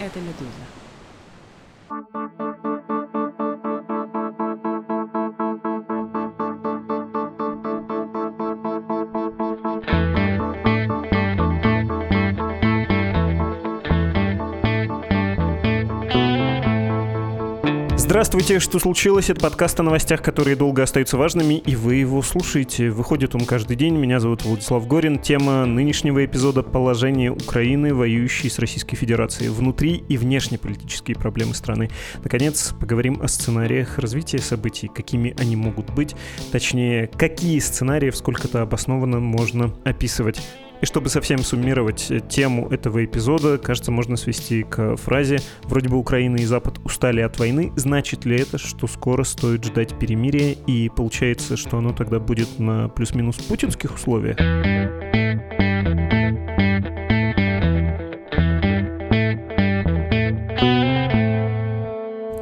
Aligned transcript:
это 0.00 0.18
«Медуза». 0.20 0.89
Здравствуйте, 18.10 18.58
что 18.58 18.80
случилось? 18.80 19.30
Это 19.30 19.40
подкаст 19.40 19.78
о 19.78 19.84
новостях, 19.84 20.20
которые 20.20 20.56
долго 20.56 20.82
остаются 20.82 21.16
важными, 21.16 21.54
и 21.54 21.76
вы 21.76 21.94
его 21.94 22.22
слушаете. 22.22 22.90
Выходит 22.90 23.36
он 23.36 23.44
каждый 23.44 23.76
день. 23.76 23.94
Меня 23.94 24.18
зовут 24.18 24.44
Владислав 24.44 24.84
Горин. 24.88 25.20
Тема 25.20 25.64
нынешнего 25.64 26.24
эпизода— 26.24 26.62
положение 26.64 27.30
Украины, 27.30 27.94
воюющей 27.94 28.50
с 28.50 28.58
Российской 28.58 28.96
Федерацией. 28.96 29.50
Внутри 29.50 30.02
и 30.08 30.16
внешнеполитические 30.16 31.16
проблемы 31.16 31.54
страны. 31.54 31.88
Наконец, 32.24 32.74
поговорим 32.80 33.22
о 33.22 33.28
сценариях 33.28 34.00
развития 34.00 34.38
событий, 34.38 34.90
какими 34.92 35.36
они 35.38 35.54
могут 35.54 35.94
быть. 35.94 36.16
Точнее, 36.50 37.06
какие 37.16 37.60
сценарии 37.60 38.10
в 38.10 38.16
сколько-то 38.16 38.62
обоснованно 38.62 39.20
можно 39.20 39.72
описывать. 39.84 40.42
И 40.80 40.86
чтобы 40.86 41.10
совсем 41.10 41.40
суммировать 41.40 42.10
э, 42.10 42.20
тему 42.20 42.68
этого 42.70 43.04
эпизода, 43.04 43.58
кажется, 43.58 43.92
можно 43.92 44.16
свести 44.16 44.62
к 44.62 44.96
фразе 44.96 45.38
«Вроде 45.64 45.90
бы 45.90 45.98
Украина 45.98 46.36
и 46.36 46.44
Запад 46.44 46.78
устали 46.84 47.20
от 47.20 47.38
войны, 47.38 47.72
значит 47.76 48.24
ли 48.24 48.40
это, 48.40 48.56
что 48.56 48.86
скоро 48.86 49.24
стоит 49.24 49.64
ждать 49.64 49.98
перемирия, 49.98 50.56
и 50.66 50.88
получается, 50.88 51.56
что 51.56 51.78
оно 51.78 51.92
тогда 51.92 52.18
будет 52.18 52.58
на 52.58 52.88
плюс-минус 52.88 53.36
путинских 53.36 53.94
условиях?» 53.94 54.38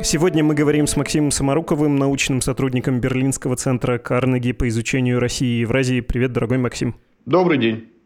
Сегодня 0.01 0.43
мы 0.43 0.55
говорим 0.55 0.87
с 0.87 0.97
Максимом 0.97 1.33
Самаруковым, 1.33 1.97
научным 1.97 2.41
сотрудником 2.41 3.01
Берлинского 3.01 3.57
центра 3.57 3.99
Карнеги 3.99 4.53
по 4.53 4.67
изучению 4.69 5.19
России 5.19 5.59
и 5.59 5.61
Евразии. 5.61 6.01
Привет, 6.01 6.33
дорогой 6.33 6.57
Максим. 6.57 6.95
Добрый 7.27 7.59
день. 7.59 7.98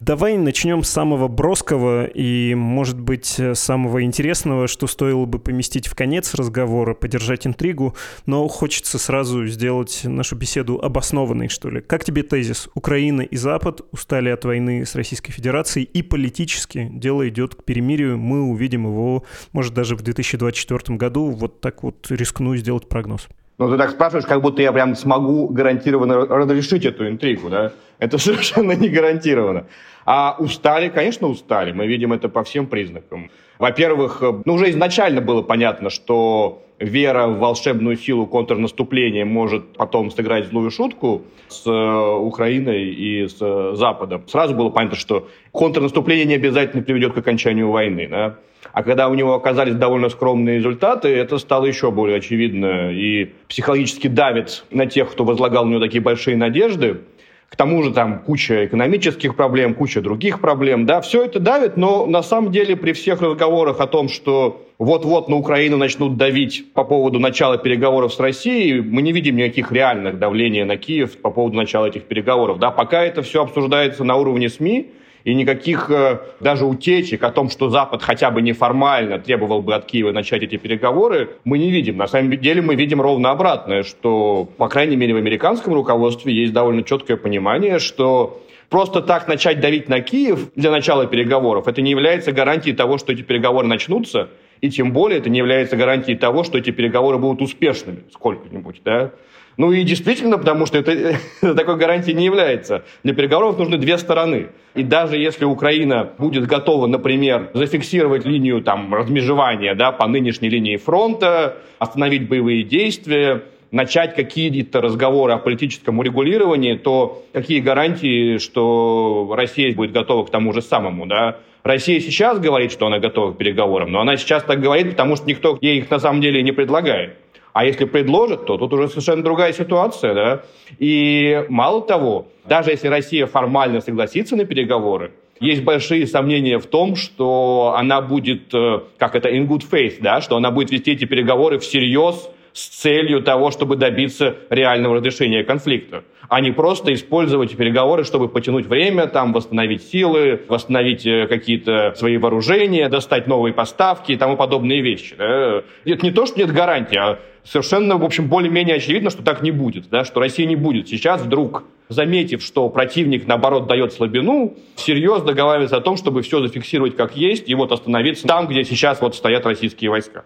Давай 0.00 0.36
начнем 0.36 0.82
с 0.82 0.90
самого 0.90 1.28
броского 1.28 2.06
и, 2.06 2.54
может 2.54 3.00
быть, 3.00 3.40
самого 3.54 4.02
интересного, 4.02 4.66
что 4.68 4.86
стоило 4.86 5.24
бы 5.24 5.38
поместить 5.38 5.86
в 5.86 5.94
конец 5.94 6.34
разговора, 6.34 6.94
подержать 6.94 7.46
интригу, 7.46 7.94
но 8.26 8.46
хочется 8.48 8.98
сразу 8.98 9.46
сделать 9.46 10.02
нашу 10.04 10.36
беседу 10.36 10.80
обоснованной, 10.80 11.48
что 11.48 11.70
ли. 11.70 11.80
Как 11.80 12.04
тебе 12.04 12.22
тезис? 12.22 12.68
Украина 12.74 13.22
и 13.22 13.36
Запад 13.36 13.82
устали 13.92 14.28
от 14.28 14.44
войны 14.44 14.84
с 14.84 14.94
Российской 14.94 15.32
Федерацией, 15.32 15.84
и 15.84 16.02
политически 16.02 16.90
дело 16.92 17.28
идет 17.28 17.54
к 17.54 17.64
перемирию. 17.64 18.18
Мы 18.18 18.42
увидим 18.42 18.86
его, 18.86 19.24
может, 19.52 19.74
даже 19.74 19.96
в 19.96 20.02
2024 20.02 20.96
году. 20.96 21.30
Вот 21.30 21.60
так 21.60 21.82
вот 21.82 22.06
рискну 22.10 22.56
сделать 22.56 22.88
прогноз. 22.88 23.28
Ну, 23.56 23.70
ты 23.70 23.78
так 23.78 23.90
спрашиваешь, 23.90 24.26
как 24.26 24.42
будто 24.42 24.62
я 24.62 24.72
прям 24.72 24.96
смогу 24.96 25.48
гарантированно 25.48 26.26
разрешить 26.26 26.84
эту 26.84 27.08
интригу, 27.08 27.48
да? 27.48 27.72
Это 27.98 28.18
совершенно 28.18 28.72
не 28.72 28.88
гарантированно. 28.88 29.66
А 30.06 30.36
устали, 30.38 30.88
конечно, 30.88 31.28
устали. 31.28 31.72
Мы 31.72 31.86
видим 31.86 32.12
это 32.12 32.28
по 32.28 32.44
всем 32.44 32.66
признакам. 32.66 33.30
Во-первых, 33.58 34.22
ну, 34.44 34.54
уже 34.54 34.70
изначально 34.70 35.20
было 35.20 35.42
понятно, 35.42 35.88
что 35.88 36.64
вера 36.78 37.26
в 37.28 37.38
волшебную 37.38 37.96
силу 37.96 38.26
контрнаступления 38.26 39.24
может 39.24 39.76
потом 39.76 40.10
сыграть 40.10 40.48
злую 40.48 40.70
шутку 40.70 41.22
с 41.48 41.66
э, 41.66 42.16
Украиной 42.18 42.90
и 42.90 43.28
с 43.28 43.36
э, 43.40 43.72
Западом. 43.76 44.24
Сразу 44.26 44.54
было 44.54 44.70
понятно, 44.70 44.96
что 44.96 45.28
контрнаступление 45.52 46.26
не 46.26 46.34
обязательно 46.34 46.82
приведет 46.82 47.14
к 47.14 47.18
окончанию 47.18 47.70
войны. 47.70 48.08
Да? 48.10 48.36
А 48.72 48.82
когда 48.82 49.08
у 49.08 49.14
него 49.14 49.34
оказались 49.34 49.74
довольно 49.74 50.08
скромные 50.08 50.58
результаты, 50.58 51.08
это 51.08 51.38
стало 51.38 51.66
еще 51.66 51.90
более 51.90 52.18
очевидно 52.18 52.90
и 52.90 53.32
психологически 53.48 54.08
давит 54.08 54.64
на 54.70 54.86
тех, 54.86 55.10
кто 55.10 55.24
возлагал 55.24 55.64
на 55.64 55.70
него 55.70 55.80
такие 55.80 56.00
большие 56.00 56.36
надежды. 56.36 57.00
К 57.48 57.56
тому 57.56 57.82
же 57.82 57.92
там 57.92 58.18
куча 58.20 58.66
экономических 58.66 59.36
проблем, 59.36 59.74
куча 59.74 60.00
других 60.00 60.40
проблем. 60.40 60.86
Да, 60.86 61.00
все 61.00 61.24
это 61.24 61.38
давит, 61.38 61.76
но 61.76 62.04
на 62.06 62.22
самом 62.22 62.50
деле 62.50 62.76
при 62.76 62.92
всех 62.92 63.22
разговорах 63.22 63.80
о 63.80 63.86
том, 63.86 64.08
что 64.08 64.66
вот-вот 64.78 65.28
на 65.28 65.36
Украину 65.36 65.76
начнут 65.76 66.16
давить 66.16 66.72
по 66.72 66.82
поводу 66.84 67.20
начала 67.20 67.56
переговоров 67.56 68.12
с 68.12 68.18
Россией, 68.18 68.80
мы 68.80 69.02
не 69.02 69.12
видим 69.12 69.36
никаких 69.36 69.70
реальных 69.70 70.18
давления 70.18 70.64
на 70.64 70.76
Киев 70.76 71.16
по 71.18 71.30
поводу 71.30 71.56
начала 71.56 71.86
этих 71.86 72.04
переговоров. 72.04 72.58
Да, 72.58 72.70
пока 72.70 73.04
это 73.04 73.22
все 73.22 73.42
обсуждается 73.42 74.02
на 74.02 74.16
уровне 74.16 74.48
СМИ, 74.48 74.90
и 75.24 75.34
никаких 75.34 75.90
э, 75.90 76.18
даже 76.40 76.66
утечек 76.66 77.22
о 77.24 77.30
том, 77.30 77.48
что 77.48 77.70
Запад 77.70 78.02
хотя 78.02 78.30
бы 78.30 78.42
неформально 78.42 79.18
требовал 79.18 79.62
бы 79.62 79.74
от 79.74 79.86
Киева 79.86 80.12
начать 80.12 80.42
эти 80.42 80.56
переговоры, 80.56 81.30
мы 81.44 81.58
не 81.58 81.70
видим. 81.70 81.96
На 81.96 82.06
самом 82.06 82.30
деле 82.30 82.60
мы 82.60 82.74
видим 82.74 83.00
ровно 83.00 83.30
обратное, 83.30 83.82
что, 83.82 84.46
по 84.58 84.68
крайней 84.68 84.96
мере, 84.96 85.14
в 85.14 85.16
американском 85.16 85.74
руководстве 85.74 86.34
есть 86.34 86.52
довольно 86.52 86.82
четкое 86.82 87.16
понимание, 87.16 87.78
что 87.78 88.40
Просто 88.70 89.02
так 89.02 89.28
начать 89.28 89.60
давить 89.60 89.88
на 89.88 90.00
Киев 90.00 90.50
для 90.56 90.70
начала 90.72 91.06
переговоров, 91.06 91.68
это 91.68 91.80
не 91.80 91.90
является 91.90 92.32
гарантией 92.32 92.74
того, 92.74 92.98
что 92.98 93.12
эти 93.12 93.22
переговоры 93.22 93.68
начнутся, 93.68 94.30
и 94.60 94.70
тем 94.70 94.92
более 94.92 95.18
это 95.18 95.30
не 95.30 95.38
является 95.38 95.76
гарантией 95.76 96.16
того, 96.16 96.42
что 96.42 96.58
эти 96.58 96.70
переговоры 96.70 97.18
будут 97.18 97.42
успешными 97.42 98.04
сколько-нибудь. 98.12 98.80
Да? 98.84 99.12
Ну 99.56 99.72
и 99.72 99.84
действительно, 99.84 100.38
потому 100.38 100.66
что 100.66 100.78
это, 100.78 101.18
такой 101.54 101.76
гарантией 101.76 102.14
не 102.14 102.24
является. 102.24 102.84
Для 103.02 103.14
переговоров 103.14 103.58
нужны 103.58 103.78
две 103.78 103.98
стороны. 103.98 104.48
И 104.74 104.82
даже 104.82 105.16
если 105.16 105.44
Украина 105.44 106.10
будет 106.18 106.46
готова, 106.46 106.86
например, 106.86 107.50
зафиксировать 107.54 108.24
линию 108.24 108.62
там, 108.62 108.92
размежевания 108.92 109.74
да, 109.74 109.92
по 109.92 110.06
нынешней 110.06 110.48
линии 110.48 110.76
фронта, 110.76 111.58
остановить 111.78 112.28
боевые 112.28 112.64
действия, 112.64 113.42
начать 113.70 114.14
какие-то 114.14 114.80
разговоры 114.80 115.32
о 115.32 115.38
политическом 115.38 115.98
урегулировании, 115.98 116.74
то 116.74 117.24
какие 117.32 117.60
гарантии, 117.60 118.38
что 118.38 119.32
Россия 119.36 119.74
будет 119.74 119.92
готова 119.92 120.24
к 120.24 120.30
тому 120.30 120.52
же 120.52 120.62
самому, 120.62 121.06
да? 121.06 121.38
Россия 121.64 121.98
сейчас 121.98 122.38
говорит, 122.38 122.70
что 122.72 122.86
она 122.86 122.98
готова 122.98 123.32
к 123.32 123.38
переговорам, 123.38 123.90
но 123.90 124.00
она 124.00 124.16
сейчас 124.16 124.44
так 124.44 124.60
говорит, 124.60 124.90
потому 124.90 125.16
что 125.16 125.26
никто 125.26 125.58
ей 125.60 125.78
их 125.78 125.90
на 125.90 125.98
самом 125.98 126.20
деле 126.20 126.42
не 126.42 126.52
предлагает. 126.52 127.16
А 127.54 127.64
если 127.64 127.84
предложат, 127.84 128.46
то 128.46 128.58
тут 128.58 128.72
уже 128.72 128.88
совершенно 128.88 129.22
другая 129.22 129.52
ситуация, 129.52 130.12
да. 130.12 130.42
И 130.80 131.46
мало 131.48 131.82
того, 131.82 132.26
даже 132.44 132.72
если 132.72 132.88
Россия 132.88 133.26
формально 133.26 133.80
согласится 133.80 134.34
на 134.34 134.44
переговоры, 134.44 135.12
есть 135.38 135.62
большие 135.62 136.08
сомнения 136.08 136.58
в 136.58 136.66
том, 136.66 136.96
что 136.96 137.74
она 137.76 138.00
будет, 138.00 138.52
э, 138.52 138.80
как 138.98 139.14
это, 139.14 139.28
in 139.28 139.46
good 139.46 139.62
faith, 139.70 139.98
да, 140.00 140.20
что 140.20 140.36
она 140.36 140.50
будет 140.50 140.72
вести 140.72 140.92
эти 140.92 141.04
переговоры 141.04 141.60
всерьез, 141.60 142.28
с 142.54 142.68
целью 142.68 143.20
того, 143.20 143.50
чтобы 143.50 143.76
добиться 143.76 144.36
реального 144.48 144.96
разрешения 144.96 145.42
конфликта, 145.42 146.04
а 146.28 146.40
не 146.40 146.52
просто 146.52 146.94
использовать 146.94 147.54
переговоры, 147.56 148.04
чтобы 148.04 148.28
потянуть 148.28 148.66
время, 148.66 149.08
там, 149.08 149.32
восстановить 149.32 149.82
силы, 149.82 150.40
восстановить 150.48 151.04
э, 151.04 151.26
какие-то 151.26 151.94
свои 151.96 152.16
вооружения, 152.16 152.88
достать 152.88 153.26
новые 153.26 153.52
поставки 153.52 154.12
и 154.12 154.16
тому 154.16 154.36
подобные 154.36 154.80
вещи. 154.80 155.14
Это 155.14 156.06
не 156.06 156.12
то, 156.12 156.26
что 156.26 156.38
нет 156.38 156.52
гарантии, 156.52 156.96
а 156.96 157.18
совершенно, 157.42 157.98
в 157.98 158.04
общем, 158.04 158.28
более-менее 158.28 158.76
очевидно, 158.76 159.10
что 159.10 159.22
так 159.22 159.42
не 159.42 159.50
будет, 159.50 159.90
да? 159.90 160.04
что 160.04 160.20
Россия 160.20 160.46
не 160.46 160.56
будет 160.56 160.88
сейчас 160.88 161.22
вдруг 161.22 161.64
заметив, 161.88 162.42
что 162.42 162.68
противник, 162.68 163.26
наоборот, 163.26 163.66
дает 163.66 163.92
слабину, 163.92 164.54
всерьез 164.76 165.22
договаривается 165.22 165.76
о 165.76 165.80
том, 165.80 165.96
чтобы 165.96 166.22
все 166.22 166.40
зафиксировать 166.40 166.96
как 166.96 167.16
есть 167.16 167.48
и 167.48 167.54
вот 167.54 167.72
остановиться 167.72 168.26
там, 168.26 168.46
где 168.46 168.64
сейчас 168.64 169.00
вот 169.00 169.14
стоят 169.14 169.44
российские 169.44 169.90
войска. 169.90 170.24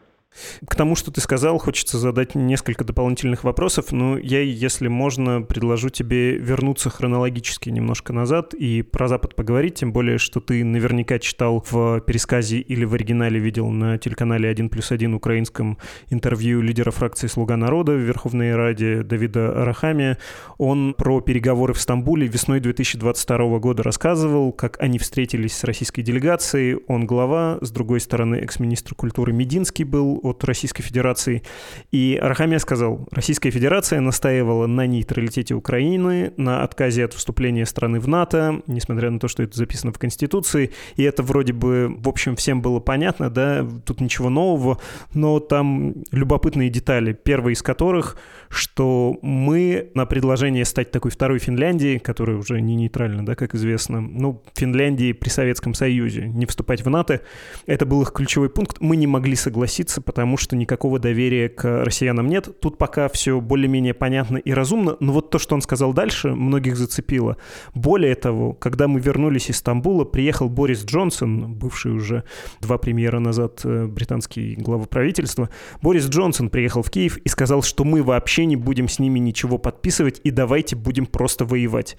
К 0.67 0.75
тому, 0.75 0.95
что 0.95 1.11
ты 1.11 1.21
сказал, 1.21 1.59
хочется 1.59 1.99
задать 1.99 2.35
несколько 2.35 2.85
дополнительных 2.85 3.45
вопросов, 3.45 3.93
но 3.93 4.19
я, 4.19 4.41
если 4.41 4.89
можно, 4.89 5.43
предложу 5.43 5.89
тебе 5.89 6.37
вернуться 6.37 6.91
хронологически 6.91 7.71
немножко 7.71 8.13
назад 8.13 8.55
и 8.55 8.83
про 8.83 9.09
Запад 9.09 9.35
поговорить, 9.35 9.77
тем 9.77 9.93
более, 9.93 10.19
что 10.19 10.41
ты 10.41 10.65
наверняка 10.65 11.19
читал 11.19 11.65
в 11.69 12.01
пересказе 12.01 12.59
или 12.59 12.85
в 12.85 12.95
оригинале 12.95 13.41
видел 13.41 13.71
на 13.71 13.99
телеканале 13.99 14.49
1 14.49 14.69
плюс 14.69 14.93
1 14.93 15.15
украинском 15.15 15.79
интервью 16.11 16.61
лидера 16.61 16.91
фракции 16.91 17.27
«Слуга 17.27 17.57
народа» 17.57 17.93
в 17.93 18.01
Верховной 18.01 18.55
Раде 18.55 19.03
Давида 19.03 19.63
Арахами. 19.63 20.19
Он 20.59 20.95
про 20.95 21.21
переговоры 21.21 21.75
в 21.75 21.81
Стамбуле 21.81 22.27
весной 22.27 22.61
2022 22.61 23.59
года 23.59 23.83
рассказывал, 23.83 24.53
как 24.53 24.81
они 24.81 24.99
встретились 24.99 25.57
с 25.57 25.65
российской 25.65 26.03
делегацией. 26.03 26.79
Он 26.87 27.07
глава, 27.07 27.59
с 27.61 27.71
другой 27.71 28.01
стороны, 28.01 28.37
экс-министр 28.37 28.95
культуры 28.95 29.33
Мединский 29.33 29.85
был 29.85 30.18
от 30.23 30.45
Российской 30.45 30.83
Федерации. 30.83 31.43
И 31.91 32.19
Арахамия 32.21 32.59
сказал, 32.59 33.07
Российская 33.11 33.51
Федерация 33.51 34.01
настаивала 34.01 34.67
на 34.67 34.87
нейтралитете 34.87 35.55
Украины, 35.55 36.33
на 36.37 36.63
отказе 36.63 37.05
от 37.05 37.15
вступления 37.15 37.67
страны 37.67 38.01
в 38.01 38.09
НАТО, 38.09 38.63
несмотря 38.67 39.11
на 39.11 39.19
то, 39.19 39.29
что 39.29 39.43
это 39.43 39.57
записано 39.57 39.93
в 39.93 39.99
Конституции. 39.99 40.73
И 40.97 41.03
это 41.03 41.23
вроде 41.23 41.53
бы, 41.53 41.95
в 41.99 42.09
общем, 42.09 42.37
всем 42.37 42.63
было 42.63 42.81
понятно, 42.81 43.31
да, 43.31 43.67
тут 43.85 44.01
ничего 44.01 44.31
нового, 44.31 44.79
но 45.15 45.41
там 45.41 45.95
любопытные 46.11 46.71
детали, 46.71 47.13
первая 47.13 47.55
из 47.55 47.63
которых, 47.63 48.17
что 48.49 49.19
мы 49.23 49.91
на 49.95 50.07
предложение 50.07 50.65
стать 50.65 50.91
такой 50.91 51.11
второй 51.11 51.39
Финляндией, 51.39 51.99
которая 51.99 52.37
уже 52.37 52.61
не 52.61 52.75
нейтральна, 52.75 53.25
да, 53.25 53.35
как 53.35 53.55
известно, 53.55 54.01
ну, 54.01 54.43
Финляндии 54.55 55.13
при 55.13 55.29
Советском 55.29 55.75
Союзе, 55.75 56.27
не 56.27 56.47
вступать 56.47 56.85
в 56.85 56.91
НАТО, 56.91 57.21
это 57.67 57.87
был 57.87 58.03
их 58.03 58.13
ключевой 58.13 58.51
пункт, 58.51 58.79
мы 58.81 58.97
не 58.97 59.07
могли 59.07 59.35
согласиться, 59.37 60.01
потому 60.09 60.39
что 60.39 60.57
никакого 60.57 60.99
доверия 60.99 61.51
к 61.51 61.85
россиянам 61.85 62.29
нет. 62.29 62.49
Тут 62.63 62.79
пока 62.79 63.11
все 63.11 63.43
более-менее 63.43 63.93
понятно 63.93 64.39
и 64.39 64.53
разумно, 64.53 64.97
но 65.01 65.13
вот 65.13 65.29
то, 65.29 65.39
что 65.39 65.55
он 65.55 65.61
сказал 65.61 65.93
дальше, 65.93 66.29
многих 66.29 66.79
зацепило. 66.79 67.37
Более 67.75 68.15
того, 68.15 68.55
когда 68.55 68.89
мы 68.89 69.01
вернулись 69.01 69.51
из 69.51 69.59
Стамбула, 69.59 70.07
приехал 70.07 70.49
Борис 70.49 70.83
Джонсон, 70.83 71.53
бывший 71.53 71.93
уже 71.93 72.25
два 72.63 72.79
премьера 72.79 73.19
назад 73.19 73.61
э, 73.65 73.85
британский 73.85 74.55
глава 74.55 74.87
правительства, 74.87 75.51
Борис 75.83 76.07
Джонсон 76.09 76.49
приехал 76.49 76.83
в 76.83 76.91
Киев 76.91 77.19
и 77.19 77.29
сказал, 77.29 77.61
что 77.61 77.85
мы 77.85 78.03
вообще 78.03 78.47
не 78.47 78.57
будем 78.57 78.89
с 78.89 78.99
ними 78.99 79.19
ничего 79.19 79.59
подписывать 79.59 80.23
и 80.25 80.31
давайте 80.31 80.75
будем 80.75 81.05
просто 81.05 81.45
воевать. 81.45 81.99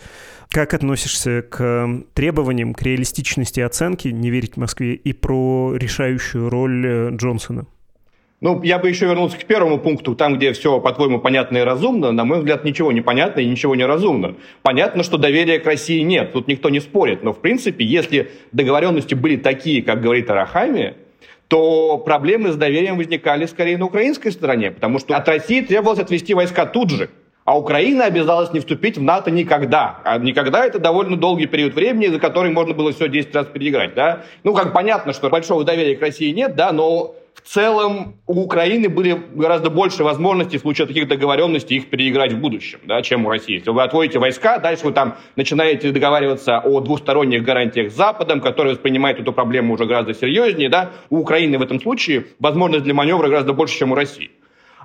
Как 0.49 0.73
относишься 0.73 1.43
к 1.43 1.87
требованиям, 2.15 2.73
к 2.73 2.81
реалистичности 2.81 3.59
оценки, 3.59 4.07
не 4.07 4.31
верить 4.31 4.57
Москве, 4.57 4.95
и 4.95 5.13
про 5.13 5.75
решающую 5.75 6.49
роль 6.49 6.87
э, 6.87 7.09
Джонсона? 7.15 7.67
Ну, 8.41 8.63
я 8.63 8.79
бы 8.79 8.87
еще 8.87 9.05
вернулся 9.05 9.37
к 9.37 9.43
первому 9.43 9.79
пункту, 9.79 10.15
там, 10.15 10.37
где 10.37 10.53
все, 10.53 10.79
по-твоему, 10.79 11.19
понятно 11.19 11.57
и 11.57 11.61
разумно. 11.61 12.13
На 12.13 12.23
мой 12.23 12.39
взгляд, 12.39 12.63
ничего 12.63 12.93
не 12.93 13.01
понятно 13.01 13.41
и 13.41 13.45
ничего 13.45 13.75
не 13.75 13.85
разумно. 13.85 14.35
Понятно, 14.61 15.03
что 15.03 15.17
доверия 15.17 15.59
к 15.59 15.65
России 15.65 15.99
нет, 16.01 16.31
тут 16.31 16.47
никто 16.47 16.69
не 16.69 16.79
спорит. 16.79 17.21
Но, 17.21 17.33
в 17.33 17.39
принципе, 17.39 17.83
если 17.83 18.31
договоренности 18.53 19.13
были 19.13 19.35
такие, 19.35 19.83
как 19.83 20.01
говорит 20.01 20.29
Арахами, 20.29 20.95
то 21.49 21.97
проблемы 21.97 22.53
с 22.53 22.55
доверием 22.55 22.97
возникали 22.97 23.45
скорее 23.45 23.77
на 23.77 23.85
украинской 23.85 24.31
стороне, 24.31 24.71
потому 24.71 24.99
что 24.99 25.17
от 25.17 25.27
России 25.27 25.59
требовалось 25.59 25.99
отвести 25.99 26.33
войска 26.33 26.65
тут 26.65 26.91
же. 26.91 27.09
А 27.43 27.57
Украина 27.57 28.05
обязалась 28.05 28.53
не 28.53 28.59
вступить 28.59 28.97
в 28.97 29.01
НАТО 29.01 29.31
никогда. 29.31 29.99
А 30.05 30.19
никогда 30.19 30.65
это 30.65 30.77
довольно 30.77 31.17
долгий 31.17 31.47
период 31.47 31.73
времени, 31.73 32.05
за 32.05 32.19
который 32.19 32.51
можно 32.51 32.75
было 32.75 32.93
все 32.93 33.09
10 33.09 33.33
раз 33.33 33.47
переиграть. 33.47 33.95
Да? 33.95 34.21
Ну, 34.43 34.53
как 34.53 34.71
понятно, 34.71 35.13
что 35.13 35.29
большого 35.29 35.63
доверия 35.63 35.95
к 35.95 36.01
России 36.01 36.31
нет, 36.31 36.55
да, 36.55 36.71
но 36.71 37.15
в 37.33 37.41
целом 37.41 38.15
у 38.27 38.41
Украины 38.41 38.89
были 38.89 39.19
гораздо 39.33 39.69
больше 39.69 40.03
возможностей 40.03 40.57
в 40.57 40.61
случае 40.61 40.87
таких 40.87 41.07
договоренностей 41.07 41.77
их 41.77 41.89
переиграть 41.89 42.33
в 42.33 42.39
будущем, 42.39 42.79
да, 42.85 43.01
чем 43.01 43.25
у 43.25 43.29
России. 43.29 43.55
Если 43.55 43.69
вы 43.71 43.81
отводите 43.81 44.19
войска, 44.19 44.59
дальше 44.59 44.85
вы 44.85 44.91
там 44.91 45.15
начинаете 45.35 45.91
договариваться 45.91 46.59
о 46.59 46.79
двусторонних 46.79 47.43
гарантиях 47.43 47.91
с 47.91 47.95
Западом, 47.95 48.41
который 48.41 48.73
воспринимает 48.73 49.19
эту 49.19 49.33
проблему 49.33 49.73
уже 49.73 49.85
гораздо 49.85 50.13
серьезнее. 50.13 50.69
Да. 50.69 50.91
У 51.09 51.17
Украины 51.17 51.57
в 51.57 51.61
этом 51.61 51.81
случае 51.81 52.27
возможность 52.39 52.83
для 52.83 52.93
маневра 52.93 53.27
гораздо 53.27 53.53
больше, 53.53 53.77
чем 53.77 53.91
у 53.91 53.95
России. 53.95 54.31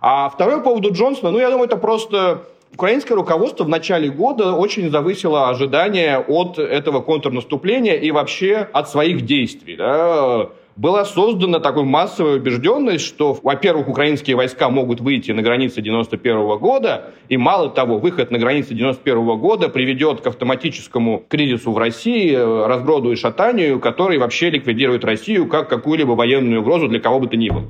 А 0.01 0.29
второй 0.29 0.59
по 0.59 0.71
поводу 0.71 0.93
Джонсона, 0.93 1.31
ну, 1.31 1.39
я 1.39 1.51
думаю, 1.51 1.67
это 1.67 1.77
просто 1.77 2.45
Украинское 2.73 3.17
руководство 3.17 3.65
в 3.65 3.69
начале 3.69 4.09
года 4.09 4.53
очень 4.53 4.91
завысило 4.91 5.49
ожидания 5.49 6.19
от 6.19 6.59
этого 6.59 7.01
контрнаступления 7.01 7.95
и 7.95 8.11
вообще 8.11 8.69
от 8.73 8.91
своих 8.91 9.23
действий. 9.23 9.77
Да 9.77 10.49
была 10.77 11.05
создана 11.05 11.61
такой 11.61 11.85
массовая 11.85 12.37
убежденность, 12.37 13.05
что, 13.05 13.39
во-первых, 13.43 13.89
украинские 13.89 14.37
войска 14.37 14.69
могут 14.69 15.01
выйти 15.01 15.31
на 15.31 15.43
границы 15.43 15.81
91 15.81 16.59
года, 16.59 17.13
и 17.29 17.37
мало 17.37 17.71
того, 17.71 17.99
выход 17.99 18.31
на 18.31 18.39
границы 18.39 18.75
91 18.75 19.39
года 19.39 19.69
приведет 19.69 20.21
к 20.21 20.27
автоматическому 20.27 21.25
кризису 21.29 21.73
в 21.73 21.79
России, 21.79 22.35
разброду 22.35 23.13
и 23.13 23.17
шатанию, 23.17 23.79
который 23.79 24.19
вообще 24.19 24.51
ликвидирует 24.51 25.05
Россию 25.05 25.49
как 25.49 25.69
какую-либо 25.69 26.13
военную 26.13 26.61
угрозу 26.61 26.89
для 26.89 27.01
кого 27.01 27.21
бы 27.21 27.29
то 27.29 27.37
ни 27.37 27.51
было. 27.51 27.65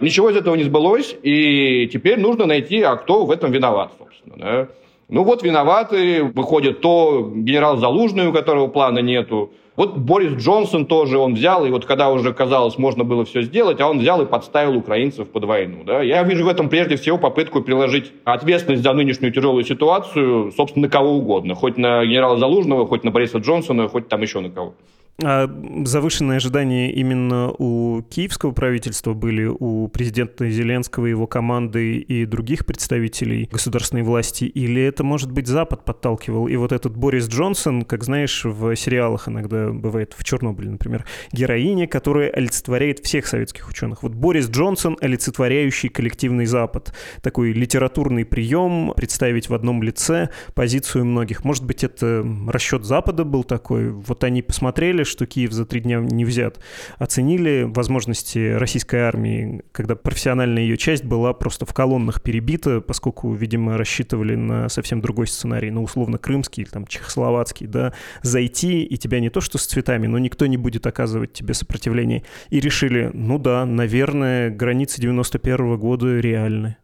Ничего 0.00 0.30
из 0.30 0.36
этого 0.36 0.54
не 0.54 0.62
сбылось, 0.62 1.16
и 1.24 1.88
теперь 1.92 2.20
нужно 2.20 2.46
найти, 2.46 2.80
а 2.82 2.94
кто 2.94 3.26
в 3.26 3.32
этом 3.32 3.50
виноват, 3.50 3.90
собственно. 3.98 4.36
Да? 4.36 4.68
Ну 5.08 5.24
вот 5.24 5.42
виноваты, 5.42 6.22
выходит 6.22 6.80
то 6.80 7.32
генерал 7.34 7.78
Залужный, 7.78 8.28
у 8.28 8.32
которого 8.32 8.68
плана 8.68 8.98
нету, 8.98 9.50
вот 9.78 9.96
Борис 9.96 10.32
Джонсон 10.32 10.86
тоже, 10.86 11.18
он 11.18 11.34
взял, 11.34 11.64
и 11.64 11.70
вот 11.70 11.86
когда 11.86 12.10
уже 12.10 12.34
казалось, 12.34 12.78
можно 12.78 13.04
было 13.04 13.24
все 13.24 13.42
сделать, 13.42 13.80
а 13.80 13.88
он 13.88 14.00
взял 14.00 14.20
и 14.20 14.26
подставил 14.26 14.76
украинцев 14.76 15.30
под 15.30 15.44
войну. 15.44 15.84
Да? 15.84 16.02
Я 16.02 16.24
вижу 16.24 16.44
в 16.44 16.48
этом 16.48 16.68
прежде 16.68 16.96
всего 16.96 17.16
попытку 17.16 17.62
приложить 17.62 18.12
ответственность 18.24 18.82
за 18.82 18.92
нынешнюю 18.92 19.32
тяжелую 19.32 19.62
ситуацию, 19.64 20.50
собственно, 20.50 20.86
на 20.86 20.90
кого 20.90 21.12
угодно. 21.12 21.54
Хоть 21.54 21.76
на 21.78 22.04
генерала 22.04 22.36
Залужного, 22.38 22.88
хоть 22.88 23.04
на 23.04 23.12
Бориса 23.12 23.38
Джонсона, 23.38 23.86
хоть 23.86 24.08
там 24.08 24.20
еще 24.20 24.40
на 24.40 24.50
кого. 24.50 24.74
А 25.20 25.50
завышенные 25.84 26.36
ожидания 26.36 26.92
именно 26.92 27.50
у 27.50 28.02
киевского 28.02 28.52
правительства 28.52 29.14
были, 29.14 29.46
у 29.46 29.88
президента 29.88 30.48
Зеленского, 30.48 31.06
его 31.06 31.26
команды 31.26 31.96
и 31.96 32.24
других 32.24 32.64
представителей 32.64 33.48
государственной 33.50 34.04
власти, 34.04 34.44
или 34.44 34.80
это, 34.80 35.02
может 35.02 35.32
быть, 35.32 35.48
Запад 35.48 35.84
подталкивал? 35.84 36.46
И 36.46 36.54
вот 36.54 36.70
этот 36.70 36.96
Борис 36.96 37.26
Джонсон, 37.26 37.82
как 37.82 38.04
знаешь, 38.04 38.44
в 38.44 38.76
сериалах 38.76 39.26
иногда 39.28 39.70
бывает, 39.72 40.14
в 40.16 40.22
Чернобыле, 40.22 40.70
например, 40.70 41.04
героиня, 41.32 41.88
которая 41.88 42.30
олицетворяет 42.30 43.00
всех 43.00 43.26
советских 43.26 43.68
ученых. 43.68 44.04
Вот 44.04 44.14
Борис 44.14 44.48
Джонсон, 44.48 44.96
олицетворяющий 45.00 45.88
коллективный 45.88 46.46
Запад. 46.46 46.94
Такой 47.22 47.50
литературный 47.50 48.24
прием, 48.24 48.92
представить 48.94 49.48
в 49.48 49.54
одном 49.54 49.82
лице 49.82 50.28
позицию 50.54 51.06
многих. 51.06 51.44
Может 51.44 51.64
быть, 51.64 51.82
это 51.82 52.24
расчет 52.46 52.84
Запада 52.84 53.24
был 53.24 53.42
такой? 53.42 53.90
Вот 53.90 54.22
они 54.22 54.42
посмотрели, 54.42 55.07
что 55.08 55.26
Киев 55.26 55.52
за 55.52 55.64
три 55.64 55.80
дня 55.80 55.98
не 55.98 56.24
взят, 56.24 56.60
оценили 56.98 57.64
возможности 57.66 58.52
российской 58.52 59.00
армии, 59.00 59.62
когда 59.72 59.96
профессиональная 59.96 60.62
ее 60.62 60.76
часть 60.76 61.04
была 61.04 61.32
просто 61.32 61.66
в 61.66 61.74
колоннах 61.74 62.22
перебита, 62.22 62.80
поскольку, 62.80 63.32
видимо, 63.32 63.76
рассчитывали 63.76 64.34
на 64.34 64.68
совсем 64.68 65.00
другой 65.00 65.26
сценарий, 65.26 65.70
на 65.70 65.82
условно 65.82 66.18
крымский 66.18 66.62
или 66.62 66.70
там 66.70 66.86
чехословацкий, 66.86 67.66
да, 67.66 67.92
зайти, 68.22 68.82
и 68.82 68.96
тебя 68.96 69.20
не 69.20 69.30
то 69.30 69.40
что 69.40 69.58
с 69.58 69.66
цветами, 69.66 70.06
но 70.06 70.18
никто 70.18 70.46
не 70.46 70.56
будет 70.56 70.86
оказывать 70.86 71.32
тебе 71.32 71.54
сопротивление. 71.54 72.24
И 72.50 72.60
решили, 72.60 73.10
ну 73.12 73.38
да, 73.38 73.64
наверное, 73.64 74.50
границы 74.50 75.00
91 75.00 75.56
-го 75.56 75.76
года 75.76 76.18
реальны. 76.20 76.76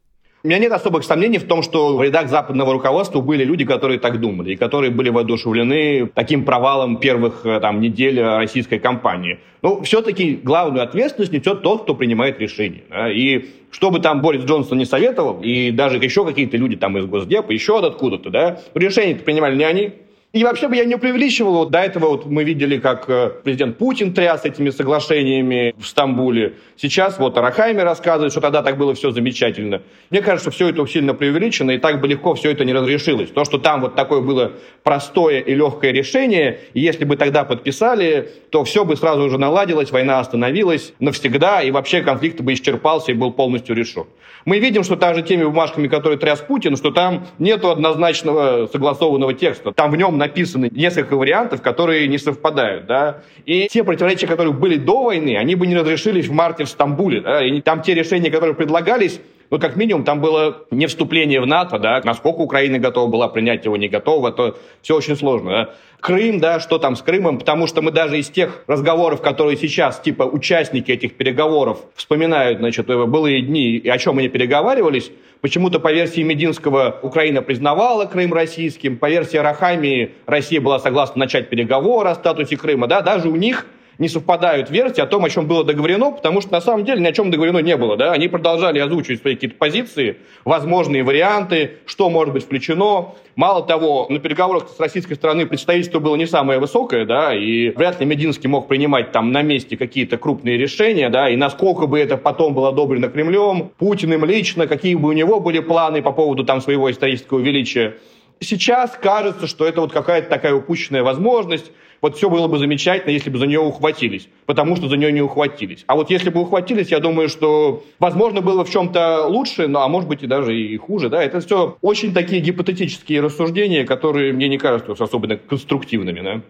У 0.45 0.47
меня 0.47 0.59
нет 0.59 0.73
особых 0.73 1.05
сомнений 1.05 1.39
в 1.39 1.45
том, 1.45 1.63
что 1.63 1.97
в 1.97 2.03
рядах 2.03 2.29
западного 2.29 2.75
руководства 2.75 3.23
были 3.23 3.45
люди, 3.45 3.65
которые 3.65 3.99
так 3.99 4.21
думали, 4.21 4.53
и 4.53 4.57
которые 4.57 4.91
были 4.91 5.09
воодушевлены 5.09 6.11
таким 6.15 6.45
провалом 6.45 6.99
первых 6.99 7.47
э, 7.47 7.61
там, 7.61 7.81
недель 7.81 8.21
российской 8.21 8.79
кампании. 8.79 9.39
Но 9.63 9.81
все-таки 9.81 10.35
главную 10.35 10.85
ответственность 10.85 11.33
несет 11.33 11.63
тот, 11.63 11.85
кто 11.85 11.95
принимает 11.95 12.39
решения. 12.41 12.83
Да? 12.91 13.11
И 13.11 13.47
что 13.71 13.91
бы 13.91 14.01
там 14.01 14.21
Борис 14.21 14.45
Джонсон 14.45 14.77
не 14.77 14.85
советовал, 14.85 15.41
и 15.41 15.71
даже 15.71 15.97
еще 15.97 16.27
какие-то 16.27 16.59
люди 16.59 16.77
там 16.77 16.99
из 16.99 17.07
Госдепа, 17.07 17.51
еще 17.51 17.79
откуда-то, 17.79 18.29
да, 18.29 18.61
решения 18.75 19.15
принимали 19.15 19.57
не 19.57 19.65
они, 19.65 19.93
и 20.35 20.43
вообще 20.43 20.67
бы 20.67 20.75
я 20.75 20.85
не 20.85 20.99
преувеличивал. 20.99 21.53
Вот 21.53 21.71
до 21.71 21.79
этого 21.79 22.09
вот 22.09 22.27
мы 22.27 22.43
видели, 22.43 22.79
как 22.79 23.09
э, 23.09 23.31
президент 23.45 23.79
Путин 23.79 24.13
тряс 24.13 24.45
этими 24.45 24.71
соглашениями 24.71 25.73
в 25.79 25.87
Стамбуле. 25.87 26.55
Сейчас 26.77 27.21
вот 27.21 27.39
Арахайми 27.39 27.81
рассказывает, 27.81 28.33
что 28.33 28.41
тогда 28.41 28.63
так 28.63 28.77
было 28.77 28.95
все 28.95 29.13
замечательно. 29.13 29.83
Мне 30.11 30.23
кажется, 30.23 30.51
что 30.51 30.57
все 30.57 30.71
это 30.71 30.85
сильно 30.89 31.15
преувеличено, 31.15 31.71
и 31.71 31.79
так 31.79 32.01
бы 32.01 32.09
легко 32.09 32.35
все 32.35 32.51
это 32.51 32.65
не 32.65 32.73
разрешилось. 32.73 33.31
То, 33.31 33.45
что 33.45 33.59
там 33.59 33.81
вот 33.81 33.95
такое 33.95 34.23
было 34.23 34.55
простое 34.83 35.39
и 35.39 35.55
легкое 35.55 35.93
решение, 35.93 36.59
и 36.75 36.81
если 36.81 37.05
бы 37.05 37.17
тогда 37.17 37.45
подписали, 37.45 38.29
то 38.51 38.65
все 38.65 38.85
бы 38.85 38.97
сразу 38.97 39.31
же 39.31 39.39
наладилось, 39.39 39.93
война 39.93 40.19
остановилась 40.19 40.95
навсегда, 40.99 41.63
и 41.63 41.71
вообще 41.71 42.03
конфликт 42.03 42.41
бы 42.41 42.55
исчерпался 42.55 43.13
и 43.13 43.15
был 43.15 43.31
полностью 43.31 43.77
решен. 43.77 44.07
Мы 44.45 44.59
видим, 44.59 44.83
что 44.83 44.97
даже 44.97 45.23
теми 45.23 45.45
бумажками, 45.45 45.87
которые 45.87 46.19
тряс 46.19 46.41
Путин, 46.41 46.77
что 46.77 46.91
там 46.91 47.29
нет 47.39 47.65
однозначного 47.65 48.67
согласованного 48.67 49.33
текста. 49.33 49.73
Там 49.73 49.93
в 49.93 49.97
нем 49.97 50.19
написаны 50.25 50.71
несколько 50.73 51.17
вариантов, 51.17 51.63
которые 51.63 52.09
не 52.09 52.19
совпадают, 52.19 52.87
да, 52.87 53.23
и 53.45 53.69
те 53.69 53.85
противоречия, 53.85 54.27
которые 54.27 54.55
были 54.55 54.77
до 54.77 55.05
войны, 55.05 55.37
они 55.37 55.55
бы 55.55 55.67
не 55.67 55.77
разрешились 55.77 56.27
в 56.27 56.33
марте 56.33 56.65
в 56.65 56.69
Стамбуле, 56.69 57.21
да, 57.21 57.45
и 57.45 57.61
там 57.61 57.83
те 57.83 57.95
решения, 57.95 58.31
которые 58.31 58.55
предлагались, 58.55 59.21
ну, 59.55 59.61
как 59.61 59.77
минимум, 59.77 60.03
там 60.03 60.21
было 60.21 60.67
не 60.73 60.89
вступление 60.89 61.41
в 61.41 61.47
НАТО, 61.47 61.79
да, 61.79 62.01
насколько 62.03 62.41
Украина 62.41 62.81
готова 62.81 63.09
была 63.09 63.29
принять 63.29 63.65
его, 63.65 63.77
не 63.77 63.87
готова, 63.87 64.33
то 64.33 64.59
все 64.83 64.97
очень 64.97 65.15
сложно, 65.15 65.51
да. 65.51 65.75
Крым, 66.01 66.41
да, 66.41 66.59
что 66.59 66.79
там 66.79 66.97
с 66.97 67.03
Крымом, 67.03 67.39
потому 67.39 67.69
что 67.69 67.81
мы 67.81 67.93
даже 67.93 68.19
из 68.19 68.29
тех 68.31 68.65
разговоров, 68.67 69.23
которые 69.23 69.57
сейчас, 69.57 70.01
типа, 70.01 70.25
участники 70.25 70.91
этих 70.91 71.15
переговоров 71.15 71.79
вспоминают, 71.95 72.59
значит, 72.59 72.89
былые 72.89 73.43
дни, 73.43 73.77
и 73.77 73.89
о 73.89 73.97
чем 73.97 74.19
они 74.19 74.27
переговаривались, 74.29 75.13
почему-то 75.41 75.79
по 75.79 75.93
версии 75.93 76.23
Мединского 76.23 76.99
Украина 77.03 77.41
признавала 77.41 78.07
Крым 78.07 78.35
российским, 78.35 78.99
по 78.99 79.09
версии 79.09 79.37
Рахамии 79.37 80.15
Россия 80.27 80.61
была 80.61 80.81
согласна 80.81 81.21
начать 81.21 81.49
переговоры 81.49 82.09
о 82.09 82.17
статусе 82.17 82.57
Крыма, 82.57 82.89
да, 82.89 83.03
даже 83.03 83.29
у 83.29 83.37
них 83.37 83.67
не 83.99 84.09
совпадают 84.09 84.71
версии 84.71 85.01
о 85.01 85.07
том, 85.07 85.25
о 85.25 85.31
чем 85.31 85.47
было 85.47 85.65
договорено, 85.65 86.11
потому 86.11 86.41
что 86.41 86.53
на 86.53 86.61
самом 86.61 86.85
деле 86.85 87.01
ни 87.01 87.07
о 87.07 87.13
чем 87.13 87.31
договорено 87.31 87.59
не 87.59 87.77
было. 87.77 87.97
Да? 87.97 88.13
Они 88.13 88.29
продолжали 88.29 88.79
озвучивать 88.79 89.21
свои 89.21 89.35
какие-то 89.35 89.57
позиции, 89.57 90.19
возможные 90.45 91.03
варианты, 91.03 91.79
что 91.87 92.11
может 92.11 92.35
быть 92.35 92.45
включено. 92.45 93.15
Мало 93.37 93.65
того, 93.65 94.07
на 94.09 94.19
переговорах 94.21 94.69
с 94.69 94.79
российской 94.79 95.15
стороны 95.15 95.47
представительство 95.47 95.99
было 95.99 96.17
не 96.17 96.27
самое 96.27 96.61
высокое, 96.61 97.05
да, 97.05 97.35
и 97.35 97.71
вряд 97.71 98.01
ли 98.01 98.07
Мединский 98.07 98.49
мог 98.49 98.69
принимать 98.69 99.13
там 99.13 99.33
на 99.33 99.43
месте 99.43 99.77
какие-то 99.77 100.19
крупные 100.19 100.57
решения, 100.57 101.09
да, 101.09 101.29
и 101.29 101.37
насколько 101.37 101.87
бы 101.87 101.99
это 101.99 102.17
потом 102.17 102.55
было 102.55 102.69
одобрено 102.69 103.09
Кремлем, 103.09 103.73
Путиным 103.77 104.25
лично, 104.25 104.67
какие 104.67 104.95
бы 104.95 105.09
у 105.09 105.13
него 105.13 105.41
были 105.41 105.59
планы 105.59 106.01
по 106.01 106.13
поводу 106.13 106.45
там 106.45 106.61
своего 106.61 106.91
исторического 106.91 107.41
величия. 107.41 107.97
Сейчас 108.41 108.97
кажется, 109.01 109.47
что 109.47 109.67
это 109.67 109.81
вот 109.81 109.93
какая-то 109.93 110.29
такая 110.29 110.55
упущенная 110.55 111.03
возможность, 111.03 111.71
вот 112.05 112.19
все 112.19 112.29
было 112.29 112.49
бы 112.49 112.59
замечательно, 112.59 113.13
если 113.13 113.31
бы 113.31 113.39
за 113.39 113.47
нее 113.47 113.61
ухватились, 113.61 114.29
потому 114.45 114.77
что 114.77 114.89
за 114.89 114.99
нее 114.99 115.11
не 115.11 115.23
ухватились. 115.23 115.85
А 115.87 115.97
вот 115.97 116.11
если 116.11 116.29
бы 116.29 116.43
ухватились, 116.43 116.89
я 116.89 117.01
думаю, 117.01 117.31
что, 117.31 117.83
возможно, 117.99 118.43
было 118.43 118.63
в 118.63 118.71
чем-то 118.71 119.27
лучше, 119.27 119.69
но, 119.69 119.81
а 119.81 119.89
может 119.89 120.07
быть 120.07 120.23
и 120.23 120.27
даже 120.27 120.55
и 120.55 120.77
хуже. 120.77 121.09
Да? 121.09 121.25
Это 121.25 121.41
все 121.41 121.79
очень 121.81 122.13
такие 122.13 122.43
гипотетические 122.43 123.23
рассуждения, 123.23 123.87
которые 123.87 124.35
мне 124.35 124.49
не 124.49 124.59
кажутся 124.59 125.03
особенно 125.03 125.39
конструктивными. 125.39 126.21
Да? 126.21 126.43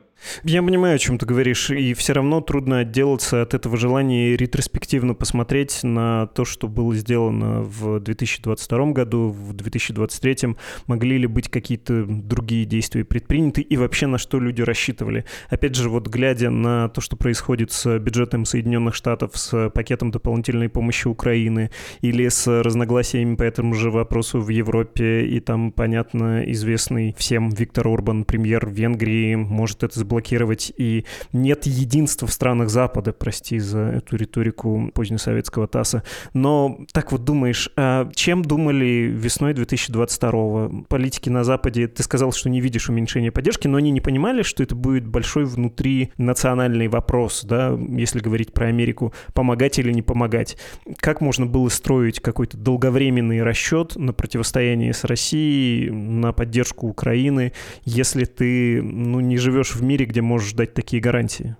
Я 0.42 0.62
понимаю, 0.62 0.96
о 0.96 0.98
чем 0.98 1.18
ты 1.18 1.26
говоришь, 1.26 1.70
и 1.70 1.94
все 1.94 2.12
равно 2.14 2.40
трудно 2.40 2.78
отделаться 2.78 3.42
от 3.42 3.54
этого 3.54 3.76
желания 3.76 4.36
ретроспективно 4.36 5.14
посмотреть 5.14 5.80
на 5.82 6.26
то, 6.28 6.44
что 6.44 6.68
было 6.68 6.94
сделано 6.94 7.62
в 7.62 8.00
2022 8.00 8.92
году, 8.92 9.28
в 9.28 9.52
2023 9.52 10.56
могли 10.86 11.18
ли 11.18 11.26
быть 11.26 11.48
какие-то 11.48 12.04
другие 12.06 12.64
действия 12.64 13.04
предприняты 13.04 13.60
и 13.60 13.76
вообще 13.76 14.06
на 14.06 14.18
что 14.18 14.40
люди 14.40 14.62
рассчитывали. 14.62 15.24
Опять 15.50 15.74
же, 15.74 15.88
вот 15.88 16.08
глядя 16.08 16.50
на 16.50 16.88
то, 16.88 17.00
что 17.00 17.16
происходит 17.16 17.72
с 17.72 17.98
бюджетом 17.98 18.44
Соединенных 18.44 18.94
Штатов, 18.94 19.32
с 19.34 19.70
пакетом 19.70 20.10
дополнительной 20.10 20.68
помощи 20.68 21.06
Украины 21.06 21.70
или 22.00 22.28
с 22.28 22.46
разногласиями 22.62 23.36
по 23.36 23.42
этому 23.42 23.74
же 23.74 23.90
вопросу 23.90 24.40
в 24.40 24.48
Европе, 24.48 25.26
и 25.26 25.40
там, 25.40 25.72
понятно, 25.72 26.42
известный 26.46 27.14
всем 27.18 27.50
Виктор 27.50 27.88
Орбан, 27.88 28.24
премьер 28.24 28.68
Венгрии, 28.68 29.34
может 29.34 29.82
это 29.82 29.98
заблокировать, 30.14 30.72
и 30.76 31.04
нет 31.32 31.66
единства 31.66 32.28
в 32.28 32.32
странах 32.32 32.70
Запада, 32.70 33.12
прости 33.12 33.58
за 33.58 33.80
эту 33.80 34.16
риторику 34.16 34.90
позднесоветского 34.94 35.66
ТАССа. 35.66 36.04
Но 36.34 36.78
так 36.92 37.10
вот 37.10 37.24
думаешь, 37.24 37.68
а 37.76 38.08
чем 38.14 38.42
думали 38.42 39.10
весной 39.12 39.54
2022 39.54 40.84
политики 40.88 41.30
на 41.30 41.42
Западе? 41.42 41.88
Ты 41.88 42.02
сказал, 42.04 42.32
что 42.32 42.48
не 42.48 42.60
видишь 42.60 42.88
уменьшения 42.88 43.32
поддержки, 43.32 43.66
но 43.66 43.78
они 43.78 43.90
не 43.90 44.00
понимали, 44.00 44.42
что 44.42 44.62
это 44.62 44.76
будет 44.76 45.06
большой 45.06 45.44
внутри 45.44 46.12
национальный 46.16 46.86
вопрос, 46.86 47.44
да, 47.44 47.76
если 47.88 48.20
говорить 48.20 48.52
про 48.52 48.66
Америку, 48.66 49.12
помогать 49.32 49.78
или 49.78 49.92
не 49.92 50.02
помогать. 50.02 50.56
Как 50.98 51.20
можно 51.20 51.46
было 51.46 51.68
строить 51.68 52.20
какой-то 52.20 52.56
долговременный 52.56 53.42
расчет 53.42 53.96
на 53.96 54.12
противостояние 54.12 54.92
с 54.92 55.04
Россией, 55.04 55.90
на 55.90 56.32
поддержку 56.32 56.86
Украины, 56.86 57.52
если 57.84 58.24
ты 58.24 58.80
ну, 58.82 59.20
не 59.24 59.36
живешь 59.38 59.74
в 59.74 59.82
мире, 59.82 59.93
мире, 59.94 60.06
где 60.06 60.22
можешь 60.22 60.52
дать 60.54 60.74
такие 60.74 61.00
гарантии? 61.00 61.56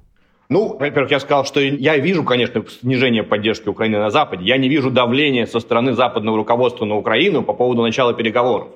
Ну, 0.48 0.76
во-первых, 0.76 1.10
я 1.10 1.20
сказал, 1.20 1.44
что 1.44 1.60
я 1.60 1.96
вижу, 1.96 2.24
конечно, 2.24 2.64
снижение 2.80 3.22
поддержки 3.22 3.68
Украины 3.68 3.98
на 3.98 4.10
Западе. 4.10 4.44
Я 4.44 4.58
не 4.58 4.68
вижу 4.68 4.90
давления 4.90 5.46
со 5.46 5.60
стороны 5.60 5.94
западного 5.94 6.36
руководства 6.36 6.84
на 6.84 6.96
Украину 6.96 7.42
по 7.42 7.54
поводу 7.54 7.82
начала 7.82 8.12
переговоров. 8.12 8.68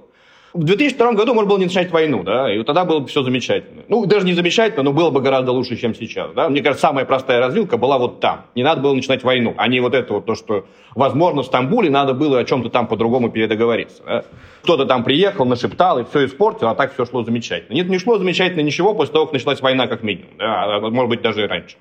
В 0.55 0.64
2002 0.64 1.12
году 1.12 1.35
можно 1.35 1.49
было 1.49 1.59
не 1.59 1.67
начать 1.67 1.90
войну, 1.90 2.23
да, 2.23 2.52
и 2.52 2.62
тогда 2.62 2.87
было 2.87 3.00
бы 3.00 3.07
все 3.09 3.23
замечательно. 3.23 3.83
Ну, 3.88 4.07
даже 4.07 4.25
не 4.25 4.33
замечательно, 4.33 4.83
но 4.83 4.93
было 4.93 5.11
бы 5.11 5.21
гораздо 5.21 5.52
лучше, 5.52 5.76
чем 5.76 5.95
сейчас, 5.95 6.33
да. 6.33 6.49
Мне 6.49 6.62
кажется, 6.62 6.87
самая 6.87 7.05
простая 7.05 7.38
развилка 7.40 7.76
была 7.76 7.99
вот 7.99 8.21
там. 8.21 8.47
Не 8.55 8.62
надо 8.62 8.81
было 8.81 8.95
начинать 8.95 9.23
войну, 9.23 9.55
а 9.59 9.69
не 9.69 9.81
вот 9.81 9.95
это 9.95 10.14
вот 10.14 10.25
то, 10.25 10.35
что, 10.35 10.64
возможно, 10.95 11.43
в 11.43 11.47
Стамбуле 11.47 11.90
надо 11.90 12.14
было 12.14 12.38
о 12.38 12.45
чем-то 12.45 12.71
там 12.71 12.87
по-другому 12.87 13.31
передоговориться, 13.31 14.02
да? 14.05 14.25
Кто-то 14.62 14.87
там 14.87 15.05
приехал, 15.05 15.45
нашептал 15.45 15.99
и 15.99 16.05
все 16.05 16.25
испортил, 16.25 16.69
а 16.69 16.75
так 16.75 16.95
все 16.95 17.05
шло 17.05 17.23
замечательно. 17.25 17.75
Нет, 17.75 17.88
не 17.88 17.99
шло 17.99 18.17
замечательно 18.17 18.62
ничего 18.62 18.95
после 18.95 19.12
того, 19.12 19.26
как 19.26 19.35
началась 19.35 19.61
война 19.61 19.87
как 19.87 20.02
минимум, 20.02 20.31
да, 20.38 20.64
а, 20.64 20.76
а 20.78 20.81
может 20.90 21.11
быть, 21.11 21.21
даже 21.21 21.45
и 21.45 21.47
раньше. 21.47 21.76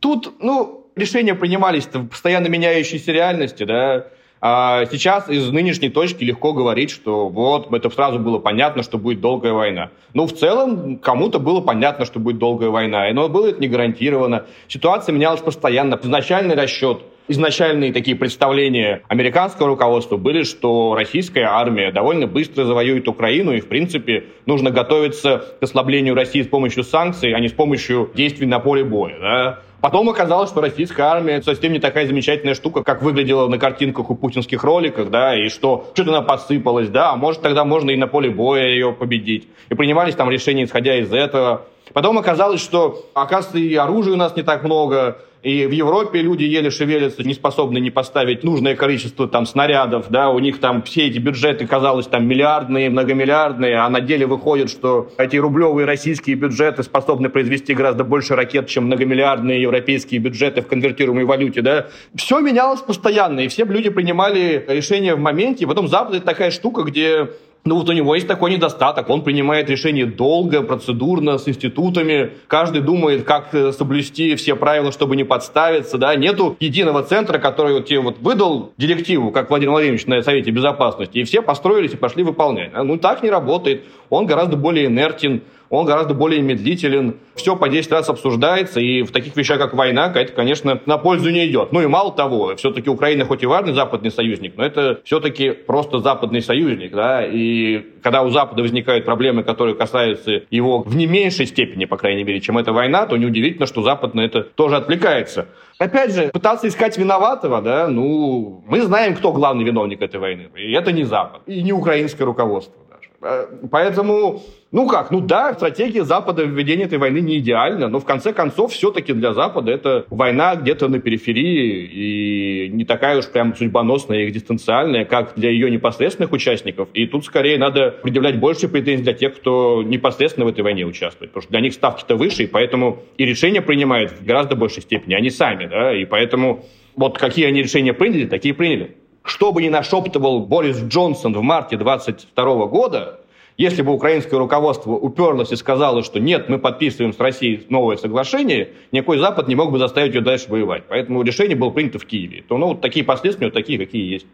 Тут, 0.00 0.32
ну, 0.40 0.88
решения 0.96 1.36
принимались 1.36 1.86
в 1.86 2.08
постоянно 2.08 2.48
меняющейся 2.48 3.12
реальности, 3.12 3.62
да, 3.62 4.08
а 4.44 4.86
сейчас 4.90 5.28
из 5.28 5.48
нынешней 5.52 5.88
точки 5.88 6.24
легко 6.24 6.52
говорить, 6.52 6.90
что 6.90 7.28
вот, 7.28 7.72
это 7.72 7.88
сразу 7.90 8.18
было 8.18 8.40
понятно, 8.40 8.82
что 8.82 8.98
будет 8.98 9.20
долгая 9.20 9.52
война. 9.52 9.90
Ну, 10.14 10.26
в 10.26 10.32
целом, 10.32 10.98
кому-то 10.98 11.38
было 11.38 11.60
понятно, 11.60 12.04
что 12.04 12.18
будет 12.18 12.38
долгая 12.38 12.70
война, 12.70 13.08
но 13.12 13.28
было 13.28 13.46
это 13.46 13.60
не 13.60 13.68
гарантировано. 13.68 14.46
Ситуация 14.66 15.12
менялась 15.12 15.40
постоянно. 15.40 15.98
Изначальный 16.02 16.56
расчет 16.56 17.02
изначальные 17.28 17.92
такие 17.92 18.16
представления 18.16 19.02
американского 19.08 19.68
руководства 19.68 20.16
были, 20.16 20.42
что 20.42 20.94
российская 20.94 21.44
армия 21.44 21.92
довольно 21.92 22.26
быстро 22.26 22.64
завоюет 22.64 23.06
Украину, 23.08 23.52
и, 23.52 23.60
в 23.60 23.68
принципе, 23.68 24.24
нужно 24.46 24.70
готовиться 24.70 25.44
к 25.60 25.62
ослаблению 25.62 26.14
России 26.14 26.42
с 26.42 26.48
помощью 26.48 26.82
санкций, 26.82 27.32
а 27.32 27.40
не 27.40 27.48
с 27.48 27.52
помощью 27.52 28.10
действий 28.14 28.46
на 28.46 28.58
поле 28.58 28.84
боя. 28.84 29.18
Да? 29.20 29.58
Потом 29.82 30.08
оказалось, 30.08 30.48
что 30.48 30.60
российская 30.60 31.02
армия 31.02 31.42
совсем 31.42 31.72
не 31.72 31.80
такая 31.80 32.06
замечательная 32.06 32.54
штука, 32.54 32.84
как 32.84 33.02
выглядела 33.02 33.48
на 33.48 33.58
картинках 33.58 34.10
у 34.10 34.14
путинских 34.14 34.62
роликов, 34.62 35.10
да, 35.10 35.36
и 35.36 35.48
что 35.48 35.90
что-то 35.92 36.10
она 36.10 36.22
посыпалась, 36.22 36.88
да, 36.88 37.10
а 37.10 37.16
может 37.16 37.42
тогда 37.42 37.64
можно 37.64 37.90
и 37.90 37.96
на 37.96 38.06
поле 38.06 38.30
боя 38.30 38.68
ее 38.68 38.92
победить. 38.92 39.48
И 39.70 39.74
принимались 39.74 40.14
там 40.14 40.30
решения, 40.30 40.62
исходя 40.62 40.96
из 40.96 41.12
этого. 41.12 41.62
Потом 41.92 42.16
оказалось, 42.16 42.60
что, 42.60 43.06
оказывается, 43.12 43.58
и 43.58 43.74
оружия 43.74 44.14
у 44.14 44.16
нас 44.16 44.36
не 44.36 44.44
так 44.44 44.62
много, 44.62 45.18
и 45.42 45.66
в 45.66 45.72
Европе 45.72 46.22
люди 46.22 46.44
еле 46.44 46.70
шевелятся, 46.70 47.24
не 47.24 47.34
способны 47.34 47.78
не 47.78 47.90
поставить 47.90 48.44
нужное 48.44 48.76
количество 48.76 49.26
там 49.26 49.44
снарядов, 49.44 50.06
да, 50.08 50.30
у 50.30 50.38
них 50.38 50.60
там 50.60 50.82
все 50.82 51.08
эти 51.08 51.18
бюджеты, 51.18 51.66
казалось, 51.66 52.06
там 52.06 52.26
миллиардные, 52.26 52.90
многомиллиардные, 52.90 53.76
а 53.78 53.88
на 53.88 54.00
деле 54.00 54.26
выходит, 54.26 54.70
что 54.70 55.10
эти 55.18 55.36
рублевые 55.36 55.84
российские 55.84 56.36
бюджеты 56.36 56.84
способны 56.84 57.28
произвести 57.28 57.74
гораздо 57.74 58.04
больше 58.04 58.36
ракет, 58.36 58.68
чем 58.68 58.84
многомиллиардные 58.84 59.60
европейские 59.60 60.20
бюджеты 60.20 60.62
в 60.62 60.68
конвертируемой 60.68 61.24
валюте, 61.24 61.60
да. 61.60 61.88
Все 62.14 62.38
менялось 62.38 62.80
постоянно, 62.80 63.40
и 63.40 63.48
все 63.48 63.64
люди 63.64 63.90
принимали 63.90 64.64
решения 64.68 65.16
в 65.16 65.18
моменте, 65.18 65.64
и 65.64 65.66
потом 65.66 65.88
Запад 65.88 66.14
это 66.14 66.24
такая 66.24 66.52
штука, 66.52 66.82
где 66.82 67.30
ну 67.64 67.76
вот 67.76 67.88
у 67.88 67.92
него 67.92 68.16
есть 68.16 68.26
такой 68.26 68.50
недостаток. 68.50 69.08
Он 69.08 69.22
принимает 69.22 69.70
решения 69.70 70.04
долго, 70.04 70.62
процедурно, 70.62 71.38
с 71.38 71.46
институтами. 71.46 72.32
Каждый 72.48 72.82
думает, 72.82 73.22
как 73.22 73.54
э, 73.54 73.70
соблюсти 73.70 74.34
все 74.34 74.56
правила, 74.56 74.90
чтобы 74.90 75.14
не 75.14 75.22
подставиться. 75.22 75.96
Да? 75.96 76.16
Нету 76.16 76.56
единого 76.58 77.04
центра, 77.04 77.38
который 77.38 77.74
вот 77.74 77.86
тебе 77.86 78.00
вот 78.00 78.18
выдал 78.18 78.72
директиву, 78.78 79.30
как 79.30 79.48
Владимир 79.48 79.72
Владимирович 79.72 80.06
на 80.06 80.22
Совете 80.22 80.50
Безопасности, 80.50 81.18
и 81.18 81.24
все 81.24 81.40
построились 81.40 81.92
и 81.92 81.96
пошли 81.96 82.24
выполнять. 82.24 82.72
Ну 82.74 82.96
так 82.96 83.22
не 83.22 83.30
работает. 83.30 83.84
Он 84.10 84.26
гораздо 84.26 84.56
более 84.56 84.86
инертен 84.86 85.42
он 85.72 85.86
гораздо 85.86 86.12
более 86.12 86.42
медлителен. 86.42 87.16
Все 87.34 87.56
по 87.56 87.66
10 87.66 87.90
раз 87.90 88.10
обсуждается, 88.10 88.78
и 88.78 89.02
в 89.02 89.10
таких 89.10 89.34
вещах, 89.36 89.58
как 89.58 89.72
война, 89.72 90.12
это, 90.14 90.30
конечно, 90.32 90.78
на 90.84 90.98
пользу 90.98 91.30
не 91.30 91.46
идет. 91.48 91.72
Ну 91.72 91.80
и 91.80 91.86
мало 91.86 92.12
того, 92.12 92.54
все-таки 92.56 92.90
Украина 92.90 93.24
хоть 93.24 93.42
и 93.42 93.46
важный 93.46 93.72
западный 93.72 94.10
союзник, 94.10 94.52
но 94.58 94.64
это 94.64 95.00
все-таки 95.04 95.50
просто 95.50 96.00
западный 96.00 96.42
союзник, 96.42 96.92
да, 96.92 97.24
и 97.24 97.86
когда 98.02 98.22
у 98.22 98.28
Запада 98.28 98.60
возникают 98.60 99.06
проблемы, 99.06 99.44
которые 99.44 99.74
касаются 99.74 100.42
его 100.50 100.82
в 100.82 100.94
не 100.94 101.06
меньшей 101.06 101.46
степени, 101.46 101.86
по 101.86 101.96
крайней 101.96 102.24
мере, 102.24 102.40
чем 102.40 102.58
эта 102.58 102.72
война, 102.74 103.06
то 103.06 103.16
неудивительно, 103.16 103.66
что 103.66 103.80
Запад 103.82 104.14
на 104.14 104.20
это 104.20 104.42
тоже 104.42 104.76
отвлекается. 104.76 105.48
Опять 105.78 106.14
же, 106.14 106.28
пытаться 106.28 106.68
искать 106.68 106.98
виноватого, 106.98 107.62
да, 107.62 107.88
ну, 107.88 108.62
мы 108.68 108.82
знаем, 108.82 109.14
кто 109.14 109.32
главный 109.32 109.64
виновник 109.64 110.02
этой 110.02 110.20
войны. 110.20 110.50
И 110.54 110.72
это 110.72 110.92
не 110.92 111.04
Запад, 111.04 111.40
и 111.46 111.62
не 111.62 111.72
украинское 111.72 112.26
руководство. 112.26 112.74
Э, 113.22 113.46
поэтому, 113.70 114.42
ну 114.72 114.88
как, 114.88 115.10
ну 115.12 115.20
да, 115.20 115.54
стратегия 115.54 116.02
Запада 116.02 116.44
в 116.44 116.50
ведении 116.50 116.84
этой 116.84 116.98
войны 116.98 117.18
не 117.18 117.38
идеальна, 117.38 117.88
но 117.88 118.00
в 118.00 118.04
конце 118.04 118.32
концов 118.32 118.72
все-таки 118.72 119.12
для 119.12 119.32
Запада 119.32 119.70
это 119.70 120.06
война 120.10 120.56
где-то 120.56 120.88
на 120.88 120.98
периферии 120.98 121.86
и 121.86 122.68
не 122.70 122.84
такая 122.84 123.18
уж 123.18 123.28
прям 123.28 123.54
судьбоносная 123.54 124.24
и 124.24 124.28
экзистенциальная, 124.28 125.04
как 125.04 125.34
для 125.36 125.50
ее 125.50 125.70
непосредственных 125.70 126.32
участников. 126.32 126.88
И 126.94 127.06
тут 127.06 127.24
скорее 127.24 127.58
надо 127.58 127.92
предъявлять 128.02 128.40
больше 128.40 128.68
претензий 128.68 129.04
для 129.04 129.14
тех, 129.14 129.36
кто 129.36 129.84
непосредственно 129.84 130.46
в 130.46 130.48
этой 130.48 130.62
войне 130.62 130.84
участвует, 130.84 131.30
потому 131.30 131.42
что 131.42 131.52
для 131.52 131.60
них 131.60 131.74
ставки-то 131.74 132.16
выше, 132.16 132.42
и 132.42 132.46
поэтому 132.46 133.04
и 133.18 133.24
решения 133.24 133.62
принимают 133.62 134.10
в 134.10 134.24
гораздо 134.24 134.56
большей 134.56 134.82
степени, 134.82 135.14
они 135.14 135.30
сами, 135.30 135.66
да, 135.66 135.94
и 135.94 136.04
поэтому 136.04 136.64
вот 136.96 137.18
какие 137.18 137.46
они 137.46 137.62
решения 137.62 137.92
приняли, 137.92 138.26
такие 138.26 138.52
приняли 138.52 138.96
что 139.24 139.52
бы 139.52 139.62
ни 139.62 139.68
нашептывал 139.68 140.40
Борис 140.40 140.80
Джонсон 140.82 141.34
в 141.34 141.42
марте 141.42 141.76
22 141.76 142.66
года, 142.66 143.20
если 143.56 143.82
бы 143.82 143.92
украинское 143.92 144.38
руководство 144.38 144.92
уперлось 144.92 145.52
и 145.52 145.56
сказало, 145.56 146.02
что 146.02 146.18
нет, 146.18 146.48
мы 146.48 146.58
подписываем 146.58 147.12
с 147.12 147.20
Россией 147.20 147.66
новое 147.68 147.96
соглашение, 147.96 148.70
никакой 148.92 149.18
Запад 149.18 149.46
не 149.46 149.54
мог 149.54 149.70
бы 149.70 149.78
заставить 149.78 150.14
ее 150.14 150.20
дальше 150.20 150.46
воевать. 150.48 150.84
Поэтому 150.88 151.22
решение 151.22 151.56
было 151.56 151.70
принято 151.70 151.98
в 151.98 152.06
Киеве. 152.06 152.42
То, 152.48 152.56
ну, 152.56 152.68
вот 152.68 152.80
такие 152.80 153.04
последствия, 153.04 153.48
вот 153.48 153.54
такие, 153.54 153.78
какие 153.78 154.10
есть. 154.10 154.26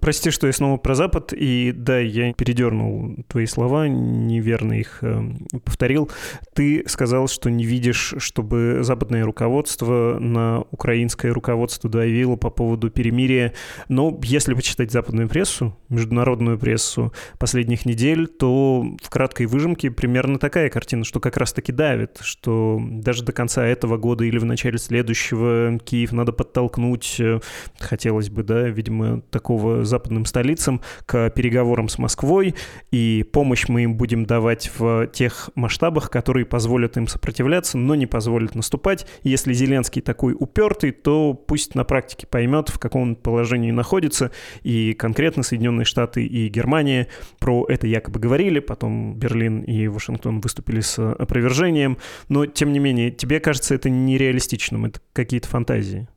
Прости, 0.00 0.30
что 0.30 0.46
я 0.46 0.52
снова 0.52 0.76
про 0.76 0.94
Запад, 0.94 1.32
и 1.32 1.72
да, 1.74 1.98
я 1.98 2.32
передернул 2.32 3.16
твои 3.26 3.46
слова, 3.46 3.88
неверно 3.88 4.74
их 4.74 4.98
э, 5.02 5.22
повторил. 5.64 6.10
Ты 6.54 6.84
сказал, 6.86 7.26
что 7.28 7.50
не 7.50 7.64
видишь, 7.64 8.14
чтобы 8.18 8.78
западное 8.82 9.24
руководство 9.24 10.18
на 10.20 10.62
украинское 10.70 11.32
руководство 11.32 11.90
давило 11.90 12.36
по 12.36 12.50
поводу 12.50 12.90
перемирия. 12.90 13.54
Но 13.88 14.18
если 14.22 14.54
почитать 14.54 14.92
западную 14.92 15.28
прессу, 15.28 15.76
международную 15.88 16.58
прессу 16.58 17.12
последних 17.38 17.84
недель, 17.84 18.28
то 18.28 18.84
в 19.02 19.10
краткой 19.10 19.46
выжимке 19.46 19.90
примерно 19.90 20.38
такая 20.38 20.70
картина, 20.70 21.04
что 21.04 21.18
как 21.18 21.36
раз-таки 21.36 21.72
давит, 21.72 22.18
что 22.20 22.80
даже 22.80 23.24
до 23.24 23.32
конца 23.32 23.66
этого 23.66 23.96
года 23.96 24.24
или 24.24 24.38
в 24.38 24.44
начале 24.44 24.78
следующего 24.78 25.78
Киев 25.84 26.12
надо 26.12 26.32
подтолкнуть, 26.32 27.16
э, 27.18 27.40
хотелось 27.80 28.30
бы, 28.30 28.44
да, 28.44 28.68
видимо, 28.68 29.22
такого 29.22 29.84
западным 29.88 30.24
столицам 30.24 30.80
к 31.06 31.30
переговорам 31.30 31.88
с 31.88 31.98
Москвой, 31.98 32.54
и 32.90 33.24
помощь 33.32 33.68
мы 33.68 33.82
им 33.82 33.96
будем 33.96 34.26
давать 34.26 34.70
в 34.78 35.08
тех 35.08 35.50
масштабах, 35.54 36.10
которые 36.10 36.46
позволят 36.46 36.96
им 36.96 37.08
сопротивляться, 37.08 37.78
но 37.78 37.94
не 37.94 38.06
позволят 38.06 38.54
наступать. 38.54 39.06
Если 39.22 39.52
Зеленский 39.52 40.02
такой 40.02 40.36
упертый, 40.38 40.92
то 40.92 41.34
пусть 41.34 41.74
на 41.74 41.84
практике 41.84 42.26
поймет, 42.26 42.68
в 42.68 42.78
каком 42.78 43.02
он 43.02 43.16
положении 43.16 43.70
находится, 43.70 44.30
и 44.62 44.94
конкретно 44.94 45.42
Соединенные 45.42 45.84
Штаты 45.84 46.24
и 46.24 46.48
Германия 46.48 47.08
про 47.38 47.64
это 47.68 47.86
якобы 47.86 48.20
говорили, 48.20 48.60
потом 48.60 49.16
Берлин 49.16 49.62
и 49.62 49.88
Вашингтон 49.88 50.40
выступили 50.40 50.80
с 50.80 50.98
опровержением, 50.98 51.98
но 52.28 52.46
тем 52.46 52.72
не 52.72 52.78
менее, 52.78 53.10
тебе 53.10 53.40
кажется 53.40 53.74
это 53.74 53.90
нереалистичным, 53.90 54.86
это 54.86 55.00
какие-то 55.12 55.48
фантазии? 55.48 56.08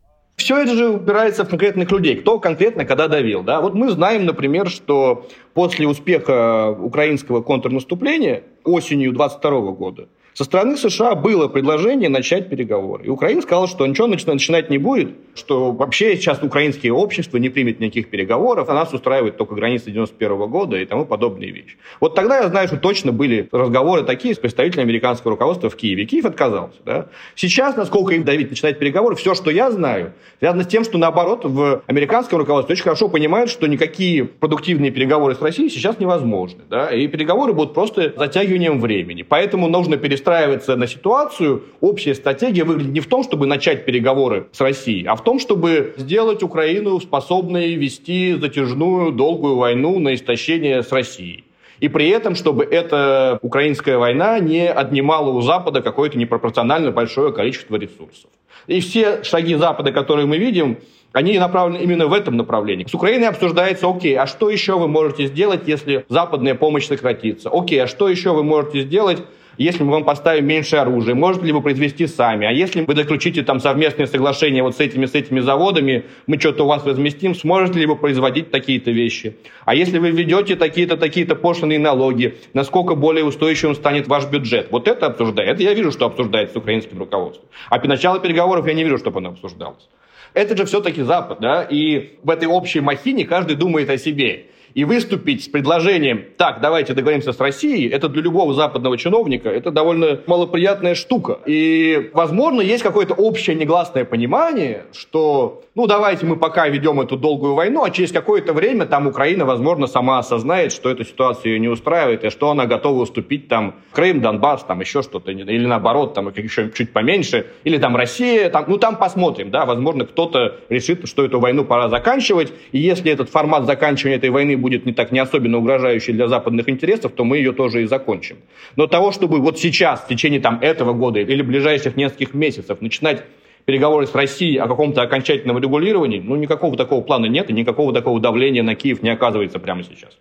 Все 0.41 0.57
это 0.57 0.73
же 0.73 0.89
упирается 0.89 1.45
в 1.45 1.49
конкретных 1.49 1.91
людей. 1.91 2.15
Кто 2.15 2.39
конкретно 2.39 2.83
когда 2.83 3.07
давил. 3.07 3.43
Да? 3.43 3.61
Вот 3.61 3.75
мы 3.75 3.91
знаем, 3.91 4.25
например, 4.25 4.69
что 4.69 5.27
после 5.53 5.87
успеха 5.87 6.71
украинского 6.71 7.43
контрнаступления 7.43 8.41
осенью 8.63 9.13
22 9.13 9.51
года 9.73 10.07
со 10.33 10.45
стороны 10.45 10.77
США 10.77 11.15
было 11.15 11.49
предложение 11.49 12.07
начать 12.07 12.49
переговоры. 12.49 13.05
И 13.05 13.09
Украина 13.09 13.41
сказала, 13.41 13.67
что 13.67 13.85
ничего 13.85 14.07
начинать 14.07 14.69
не 14.69 14.77
будет, 14.77 15.09
что 15.35 15.71
вообще 15.71 16.15
сейчас 16.15 16.41
украинское 16.41 16.91
общество 16.91 17.37
не 17.37 17.49
примет 17.49 17.79
никаких 17.79 18.09
переговоров, 18.09 18.69
а 18.69 18.73
нас 18.73 18.93
устраивает 18.93 19.37
только 19.37 19.55
границы 19.55 19.91
91 19.91 20.49
года 20.49 20.77
и 20.77 20.85
тому 20.85 21.05
подобные 21.05 21.51
вещи. 21.51 21.77
Вот 21.99 22.15
тогда 22.15 22.39
я 22.39 22.47
знаю, 22.47 22.67
что 22.67 22.77
точно 22.77 23.11
были 23.11 23.49
разговоры 23.51 24.03
такие 24.03 24.33
с 24.33 24.37
представителями 24.37 24.87
американского 24.87 25.31
руководства 25.31 25.69
в 25.69 25.75
Киеве. 25.75 26.05
Киев 26.05 26.25
отказался. 26.25 26.77
Да? 26.85 27.07
Сейчас, 27.35 27.75
насколько 27.75 28.13
им 28.13 28.23
давить 28.23 28.49
начинать 28.49 28.79
переговоры, 28.79 29.15
все, 29.15 29.35
что 29.35 29.51
я 29.51 29.69
знаю, 29.69 30.13
связано 30.39 30.63
с 30.63 30.67
тем, 30.67 30.85
что 30.85 30.97
наоборот 30.97 31.41
в 31.43 31.83
американском 31.87 32.39
руководстве 32.39 32.73
очень 32.73 32.83
хорошо 32.83 33.09
понимают, 33.09 33.49
что 33.49 33.67
никакие 33.67 34.23
продуктивные 34.23 34.91
переговоры 34.91 35.35
с 35.35 35.41
Россией 35.41 35.69
сейчас 35.69 35.99
невозможны. 35.99 36.61
Да? 36.69 36.89
И 36.89 37.07
переговоры 37.07 37.53
будут 37.53 37.73
просто 37.73 38.13
затягиванием 38.15 38.79
времени. 38.79 39.23
Поэтому 39.23 39.67
нужно 39.67 39.97
перестать 39.97 40.20
перестраивается 40.21 40.75
на 40.75 40.87
ситуацию, 40.87 41.63
общая 41.81 42.15
стратегия 42.15 42.63
выглядит 42.63 42.93
не 42.93 42.99
в 42.99 43.07
том, 43.07 43.23
чтобы 43.23 43.47
начать 43.47 43.85
переговоры 43.85 44.47
с 44.51 44.61
Россией, 44.61 45.05
а 45.05 45.15
в 45.15 45.23
том, 45.23 45.39
чтобы 45.39 45.93
сделать 45.97 46.43
Украину 46.43 46.99
способной 46.99 47.73
вести 47.75 48.35
затяжную, 48.39 49.11
долгую 49.11 49.55
войну 49.55 49.99
на 49.99 50.13
истощение 50.13 50.83
с 50.83 50.91
Россией. 50.91 51.43
И 51.79 51.87
при 51.87 52.09
этом, 52.09 52.35
чтобы 52.35 52.63
эта 52.63 53.39
украинская 53.41 53.97
война 53.97 54.37
не 54.39 54.69
отнимала 54.69 55.31
у 55.31 55.41
Запада 55.41 55.81
какое-то 55.81 56.17
непропорционально 56.17 56.91
большое 56.91 57.33
количество 57.33 57.75
ресурсов. 57.75 58.29
И 58.67 58.79
все 58.79 59.23
шаги 59.23 59.55
Запада, 59.55 59.91
которые 59.91 60.27
мы 60.27 60.37
видим, 60.37 60.77
они 61.13 61.39
направлены 61.39 61.83
именно 61.83 62.05
в 62.05 62.13
этом 62.13 62.37
направлении. 62.37 62.85
С 62.87 62.93
Украиной 62.93 63.27
обсуждается, 63.27 63.89
окей, 63.89 64.15
а 64.15 64.27
что 64.27 64.49
еще 64.51 64.77
вы 64.77 64.87
можете 64.87 65.25
сделать, 65.25 65.61
если 65.67 66.05
западная 66.07 66.53
помощь 66.53 66.85
сократится? 66.85 67.49
Окей, 67.49 67.81
а 67.83 67.87
что 67.87 68.07
еще 68.07 68.31
вы 68.31 68.43
можете 68.43 68.83
сделать, 68.83 69.23
если 69.61 69.83
мы 69.83 69.91
вам 69.91 70.03
поставим 70.03 70.45
меньше 70.45 70.77
оружия, 70.77 71.13
можете 71.13 71.45
ли 71.45 71.51
вы 71.51 71.61
произвести 71.61 72.07
сами? 72.07 72.47
А 72.47 72.51
если 72.51 72.81
вы 72.81 72.95
заключите 72.95 73.43
там 73.43 73.59
совместные 73.59 74.07
соглашения 74.07 74.63
вот 74.63 74.75
с 74.75 74.79
этими, 74.79 75.05
с 75.05 75.13
этими 75.13 75.39
заводами, 75.39 76.05
мы 76.27 76.39
что-то 76.39 76.63
у 76.63 76.67
вас 76.67 76.85
разместим, 76.85 77.35
сможете 77.35 77.79
ли 77.79 77.85
вы 77.85 77.95
производить 77.95 78.51
такие-то 78.51 78.91
вещи? 78.91 79.37
А 79.65 79.75
если 79.75 79.99
вы 79.99 80.11
введете 80.11 80.55
такие-то, 80.55 80.97
такие-то 80.97 81.35
пошлиные 81.35 81.79
налоги, 81.79 82.35
насколько 82.53 82.95
более 82.95 83.23
устойчивым 83.25 83.75
станет 83.75 84.07
ваш 84.07 84.25
бюджет? 84.27 84.67
Вот 84.71 84.87
это 84.87 85.07
обсуждается. 85.07 85.53
Это 85.53 85.63
я 85.63 85.73
вижу, 85.73 85.91
что 85.91 86.05
обсуждается 86.05 86.55
с 86.55 86.57
украинским 86.57 86.97
руководством. 86.97 87.47
А 87.69 87.79
при 87.79 87.87
начале 87.87 88.19
переговоров 88.19 88.67
я 88.67 88.73
не 88.73 88.83
вижу, 88.83 88.97
чтобы 88.97 89.19
оно 89.19 89.29
обсуждалось. 89.29 89.87
Это 90.33 90.55
же 90.55 90.65
все-таки 90.65 91.01
Запад, 91.01 91.39
да, 91.41 91.63
и 91.63 92.17
в 92.23 92.29
этой 92.29 92.47
общей 92.47 92.79
махине 92.79 93.25
каждый 93.25 93.57
думает 93.57 93.89
о 93.89 93.97
себе 93.97 94.45
и 94.73 94.83
выступить 94.83 95.43
с 95.43 95.47
предложением, 95.47 96.25
так, 96.37 96.61
давайте 96.61 96.93
договоримся 96.93 97.33
с 97.33 97.39
Россией, 97.39 97.89
это 97.89 98.09
для 98.09 98.21
любого 98.21 98.53
западного 98.53 98.97
чиновника, 98.97 99.49
это 99.49 99.71
довольно 99.71 100.19
малоприятная 100.27 100.95
штука. 100.95 101.39
И, 101.45 102.09
возможно, 102.13 102.61
есть 102.61 102.83
какое-то 102.83 103.13
общее 103.13 103.55
негласное 103.55 104.05
понимание, 104.05 104.85
что, 104.93 105.63
ну, 105.75 105.87
давайте 105.87 106.25
мы 106.25 106.35
пока 106.35 106.67
ведем 106.67 107.01
эту 107.01 107.17
долгую 107.17 107.55
войну, 107.55 107.83
а 107.83 107.89
через 107.91 108.11
какое-то 108.11 108.53
время 108.53 108.85
там 108.85 109.07
Украина, 109.07 109.45
возможно, 109.45 109.87
сама 109.87 110.19
осознает, 110.19 110.71
что 110.71 110.89
эта 110.89 111.03
ситуация 111.03 111.51
ее 111.51 111.59
не 111.59 111.67
устраивает, 111.67 112.23
и 112.23 112.29
что 112.29 112.49
она 112.51 112.65
готова 112.65 113.01
уступить 113.01 113.47
там 113.47 113.75
Крым, 113.91 114.21
Донбасс, 114.21 114.63
там 114.63 114.79
еще 114.79 115.01
что-то, 115.01 115.31
или 115.31 115.65
наоборот, 115.65 116.13
там 116.13 116.29
еще 116.29 116.71
чуть 116.71 116.93
поменьше, 116.93 117.47
или 117.63 117.77
там 117.77 117.95
Россия, 117.95 118.49
там, 118.49 118.65
ну, 118.67 118.77
там 118.77 118.95
посмотрим, 118.95 119.51
да, 119.51 119.65
возможно, 119.65 120.05
кто-то 120.05 120.57
решит, 120.69 121.07
что 121.07 121.25
эту 121.25 121.39
войну 121.39 121.65
пора 121.65 121.89
заканчивать, 121.89 122.53
и 122.71 122.79
если 122.79 123.11
этот 123.11 123.29
формат 123.29 123.65
заканчивания 123.65 124.17
этой 124.17 124.29
войны 124.29 124.57
будет 124.61 124.85
не 124.85 124.93
так 124.93 125.11
не 125.11 125.19
особенно 125.19 125.57
угрожающей 125.57 126.13
для 126.13 126.27
западных 126.27 126.69
интересов, 126.69 127.11
то 127.11 127.25
мы 127.25 127.37
ее 127.37 127.51
тоже 127.51 127.83
и 127.83 127.85
закончим. 127.85 128.37
Но 128.77 128.87
того, 128.87 129.11
чтобы 129.11 129.39
вот 129.39 129.59
сейчас, 129.59 130.01
в 130.01 130.07
течение 130.07 130.39
там 130.39 130.59
этого 130.61 130.93
года 130.93 131.19
или 131.19 131.41
ближайших 131.41 131.97
нескольких 131.97 132.33
месяцев 132.33 132.79
начинать 132.79 133.23
переговоры 133.65 134.07
с 134.07 134.15
Россией 134.15 134.57
о 134.57 134.67
каком-то 134.67 135.01
окончательном 135.01 135.59
регулировании, 135.59 136.19
ну, 136.19 136.35
никакого 136.35 136.77
такого 136.77 137.01
плана 137.01 137.25
нет, 137.25 137.49
и 137.49 137.53
никакого 137.53 137.93
такого 137.93 138.19
давления 138.19 138.63
на 138.63 138.75
Киев 138.75 139.01
не 139.01 139.09
оказывается 139.09 139.59
прямо 139.59 139.83
сейчас. 139.83 140.17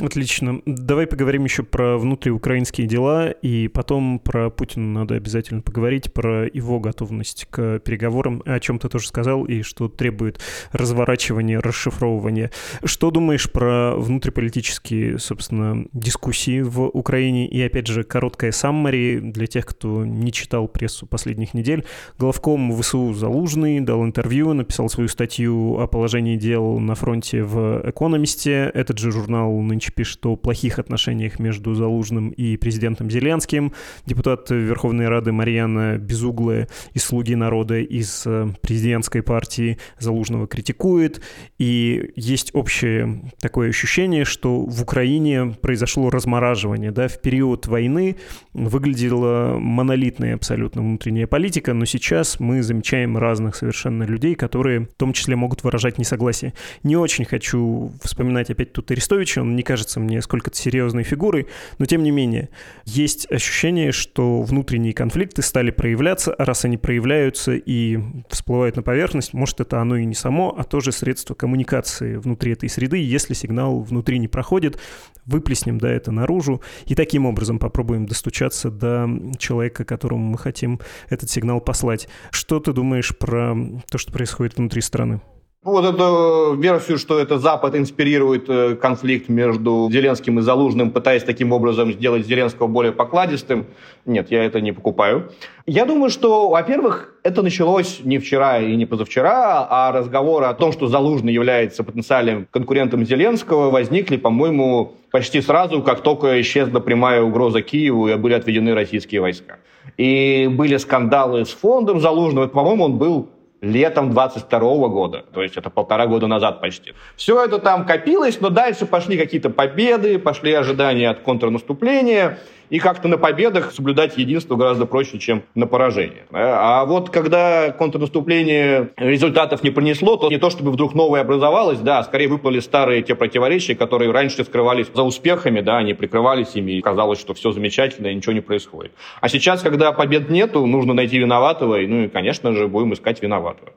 Отлично. 0.00 0.60
Давай 0.66 1.06
поговорим 1.06 1.44
еще 1.44 1.62
про 1.62 1.98
внутриукраинские 1.98 2.86
дела, 2.86 3.30
и 3.30 3.68
потом 3.68 4.18
про 4.18 4.50
Путина 4.50 5.00
надо 5.00 5.14
обязательно 5.16 5.62
поговорить, 5.62 6.12
про 6.12 6.46
его 6.46 6.78
готовность 6.78 7.46
к 7.50 7.80
переговорам, 7.80 8.42
о 8.44 8.60
чем 8.60 8.78
ты 8.78 8.88
тоже 8.88 9.08
сказал, 9.08 9.44
и 9.44 9.62
что 9.62 9.88
требует 9.88 10.40
разворачивания, 10.72 11.60
расшифровывания. 11.60 12.50
Что 12.84 13.10
думаешь 13.10 13.50
про 13.50 13.94
внутриполитические, 13.96 15.18
собственно, 15.18 15.86
дискуссии 15.92 16.60
в 16.60 16.82
Украине? 16.82 17.48
И, 17.48 17.60
опять 17.60 17.86
же, 17.86 18.04
короткая 18.04 18.52
саммари 18.52 19.18
для 19.18 19.46
тех, 19.46 19.66
кто 19.66 20.04
не 20.04 20.32
читал 20.32 20.68
прессу 20.68 21.06
последних 21.06 21.54
недель. 21.54 21.84
Главком 22.18 22.78
ВСУ 22.80 23.14
Залужный 23.14 23.80
дал 23.80 24.04
интервью, 24.04 24.52
написал 24.52 24.88
свою 24.88 25.08
статью 25.08 25.80
о 25.80 25.86
положении 25.86 26.36
дел 26.36 26.78
на 26.78 26.94
фронте 26.94 27.42
в 27.42 27.82
«Экономисте». 27.84 28.70
Этот 28.74 28.98
же 28.98 29.10
журнал 29.10 29.58
нынче 29.60 29.77
Иванович 29.78 29.92
пишет 29.92 30.26
о 30.26 30.34
плохих 30.34 30.80
отношениях 30.80 31.38
между 31.38 31.72
Залужным 31.74 32.30
и 32.30 32.56
президентом 32.56 33.08
Зеленским. 33.10 33.72
Депутат 34.06 34.50
Верховной 34.50 35.06
Рады 35.06 35.30
Марьяна 35.30 35.98
Безуглая 35.98 36.66
из 36.94 37.04
«Слуги 37.04 37.36
народа» 37.36 37.78
из 37.78 38.24
э, 38.26 38.48
президентской 38.60 39.22
партии 39.22 39.78
Залужного 40.00 40.48
критикует. 40.48 41.22
И 41.58 42.10
есть 42.16 42.50
общее 42.54 43.22
такое 43.40 43.68
ощущение, 43.68 44.24
что 44.24 44.62
в 44.62 44.82
Украине 44.82 45.54
произошло 45.60 46.10
размораживание. 46.10 46.90
Да? 46.90 47.06
В 47.06 47.20
период 47.20 47.68
войны 47.68 48.16
выглядела 48.52 49.58
монолитная 49.60 50.34
абсолютно 50.34 50.82
внутренняя 50.82 51.28
политика, 51.28 51.72
но 51.72 51.84
сейчас 51.84 52.40
мы 52.40 52.64
замечаем 52.64 53.16
разных 53.16 53.54
совершенно 53.54 54.02
людей, 54.02 54.34
которые 54.34 54.80
в 54.80 54.94
том 54.96 55.12
числе 55.12 55.36
могут 55.36 55.62
выражать 55.62 55.98
несогласие. 55.98 56.52
Не 56.82 56.96
очень 56.96 57.24
хочу 57.24 57.92
вспоминать 58.02 58.50
опять 58.50 58.72
тут 58.72 58.90
Арестовича, 58.90 59.42
он 59.42 59.54
не 59.54 59.62
кажется 59.68 60.00
мне 60.00 60.22
сколько-то 60.22 60.56
серьезной 60.56 61.02
фигурой, 61.02 61.46
но 61.76 61.84
тем 61.84 62.02
не 62.02 62.10
менее 62.10 62.48
есть 62.86 63.30
ощущение, 63.30 63.92
что 63.92 64.40
внутренние 64.40 64.94
конфликты 64.94 65.42
стали 65.42 65.70
проявляться, 65.70 66.32
а 66.32 66.46
раз 66.46 66.64
они 66.64 66.78
проявляются 66.78 67.52
и 67.52 67.98
всплывают 68.30 68.76
на 68.76 68.82
поверхность, 68.82 69.34
может 69.34 69.60
это 69.60 69.82
оно 69.82 69.96
и 69.96 70.06
не 70.06 70.14
само, 70.14 70.54
а 70.56 70.64
тоже 70.64 70.90
средство 70.90 71.34
коммуникации 71.34 72.16
внутри 72.16 72.52
этой 72.52 72.70
среды, 72.70 72.96
если 72.96 73.34
сигнал 73.34 73.80
внутри 73.80 74.18
не 74.18 74.26
проходит, 74.26 74.78
выплеснем 75.26 75.76
да, 75.76 75.90
это 75.90 76.12
наружу 76.12 76.62
и 76.86 76.94
таким 76.94 77.26
образом 77.26 77.58
попробуем 77.58 78.06
достучаться 78.06 78.70
до 78.70 79.06
человека, 79.38 79.84
которому 79.84 80.30
мы 80.30 80.38
хотим 80.38 80.80
этот 81.10 81.28
сигнал 81.28 81.60
послать. 81.60 82.08
Что 82.30 82.58
ты 82.58 82.72
думаешь 82.72 83.14
про 83.14 83.54
то, 83.90 83.98
что 83.98 84.12
происходит 84.12 84.56
внутри 84.56 84.80
страны? 84.80 85.20
Вот 85.64 85.84
эту 85.84 86.54
версию, 86.54 86.98
что 86.98 87.18
это 87.18 87.36
Запад 87.38 87.74
инспирирует 87.74 88.48
э, 88.48 88.76
конфликт 88.76 89.28
между 89.28 89.88
Зеленским 89.90 90.38
и 90.38 90.42
Залужным, 90.42 90.92
пытаясь 90.92 91.24
таким 91.24 91.52
образом 91.52 91.92
сделать 91.92 92.24
Зеленского 92.24 92.68
более 92.68 92.92
покладистым, 92.92 93.66
нет, 94.06 94.30
я 94.30 94.44
это 94.44 94.60
не 94.60 94.70
покупаю. 94.70 95.32
Я 95.66 95.84
думаю, 95.84 96.10
что, 96.10 96.48
во-первых, 96.48 97.12
это 97.24 97.42
началось 97.42 97.98
не 98.04 98.18
вчера 98.18 98.60
и 98.60 98.76
не 98.76 98.86
позавчера, 98.86 99.66
а 99.68 99.90
разговоры 99.90 100.46
о 100.46 100.54
том, 100.54 100.70
что 100.70 100.86
Залужный 100.86 101.32
является 101.32 101.82
потенциальным 101.82 102.46
конкурентом 102.52 103.04
Зеленского, 103.04 103.70
возникли, 103.70 104.16
по-моему, 104.16 104.92
почти 105.10 105.40
сразу, 105.40 105.82
как 105.82 106.02
только 106.02 106.40
исчезла 106.40 106.78
прямая 106.78 107.20
угроза 107.20 107.62
Киеву 107.62 108.06
и 108.08 108.14
были 108.14 108.34
отведены 108.34 108.74
российские 108.74 109.20
войска. 109.20 109.58
И 109.96 110.48
были 110.52 110.76
скандалы 110.76 111.44
с 111.44 111.50
фондом 111.50 111.98
Залужного. 111.98 112.46
По-моему, 112.46 112.84
он 112.84 112.96
был 112.96 113.28
летом 113.60 114.10
22 114.10 114.88
года, 114.88 115.24
то 115.32 115.42
есть 115.42 115.56
это 115.56 115.70
полтора 115.70 116.06
года 116.06 116.26
назад 116.26 116.60
почти. 116.60 116.94
Все 117.16 117.42
это 117.44 117.58
там 117.58 117.86
копилось, 117.86 118.40
но 118.40 118.50
дальше 118.50 118.86
пошли 118.86 119.18
какие-то 119.18 119.50
победы, 119.50 120.18
пошли 120.18 120.52
ожидания 120.52 121.10
от 121.10 121.20
контрнаступления, 121.20 122.38
и 122.70 122.78
как-то 122.78 123.08
на 123.08 123.18
победах 123.18 123.72
соблюдать 123.72 124.16
единство 124.16 124.56
гораздо 124.56 124.86
проще, 124.86 125.18
чем 125.18 125.42
на 125.54 125.66
поражение. 125.66 126.24
А 126.32 126.84
вот 126.84 127.10
когда 127.10 127.70
контрнаступление 127.70 128.90
результатов 128.96 129.62
не 129.62 129.70
принесло, 129.70 130.16
то 130.16 130.28
не 130.28 130.38
то 130.38 130.50
чтобы 130.50 130.70
вдруг 130.70 130.94
новое 130.94 131.20
образовалось, 131.20 131.78
да, 131.80 131.98
а 131.98 132.04
скорее 132.04 132.28
выплыли 132.28 132.60
старые 132.60 133.02
те 133.02 133.14
противоречия, 133.14 133.74
которые 133.74 134.10
раньше 134.10 134.44
скрывались 134.44 134.86
за 134.94 135.02
успехами, 135.02 135.60
да, 135.60 135.78
они 135.78 135.94
прикрывались 135.94 136.54
ими, 136.54 136.72
и 136.72 136.80
казалось, 136.80 137.20
что 137.20 137.34
все 137.34 137.52
замечательно, 137.52 138.08
и 138.08 138.14
ничего 138.14 138.32
не 138.32 138.40
происходит. 138.40 138.92
А 139.20 139.28
сейчас, 139.28 139.62
когда 139.62 139.92
побед 139.92 140.30
нету, 140.30 140.66
нужно 140.66 140.94
найти 140.94 141.18
виноватого, 141.18 141.80
и, 141.80 141.86
ну 141.86 142.04
и, 142.04 142.08
конечно 142.08 142.52
же, 142.52 142.68
будем 142.68 142.94
искать 142.94 143.22
виноватого. 143.22 143.72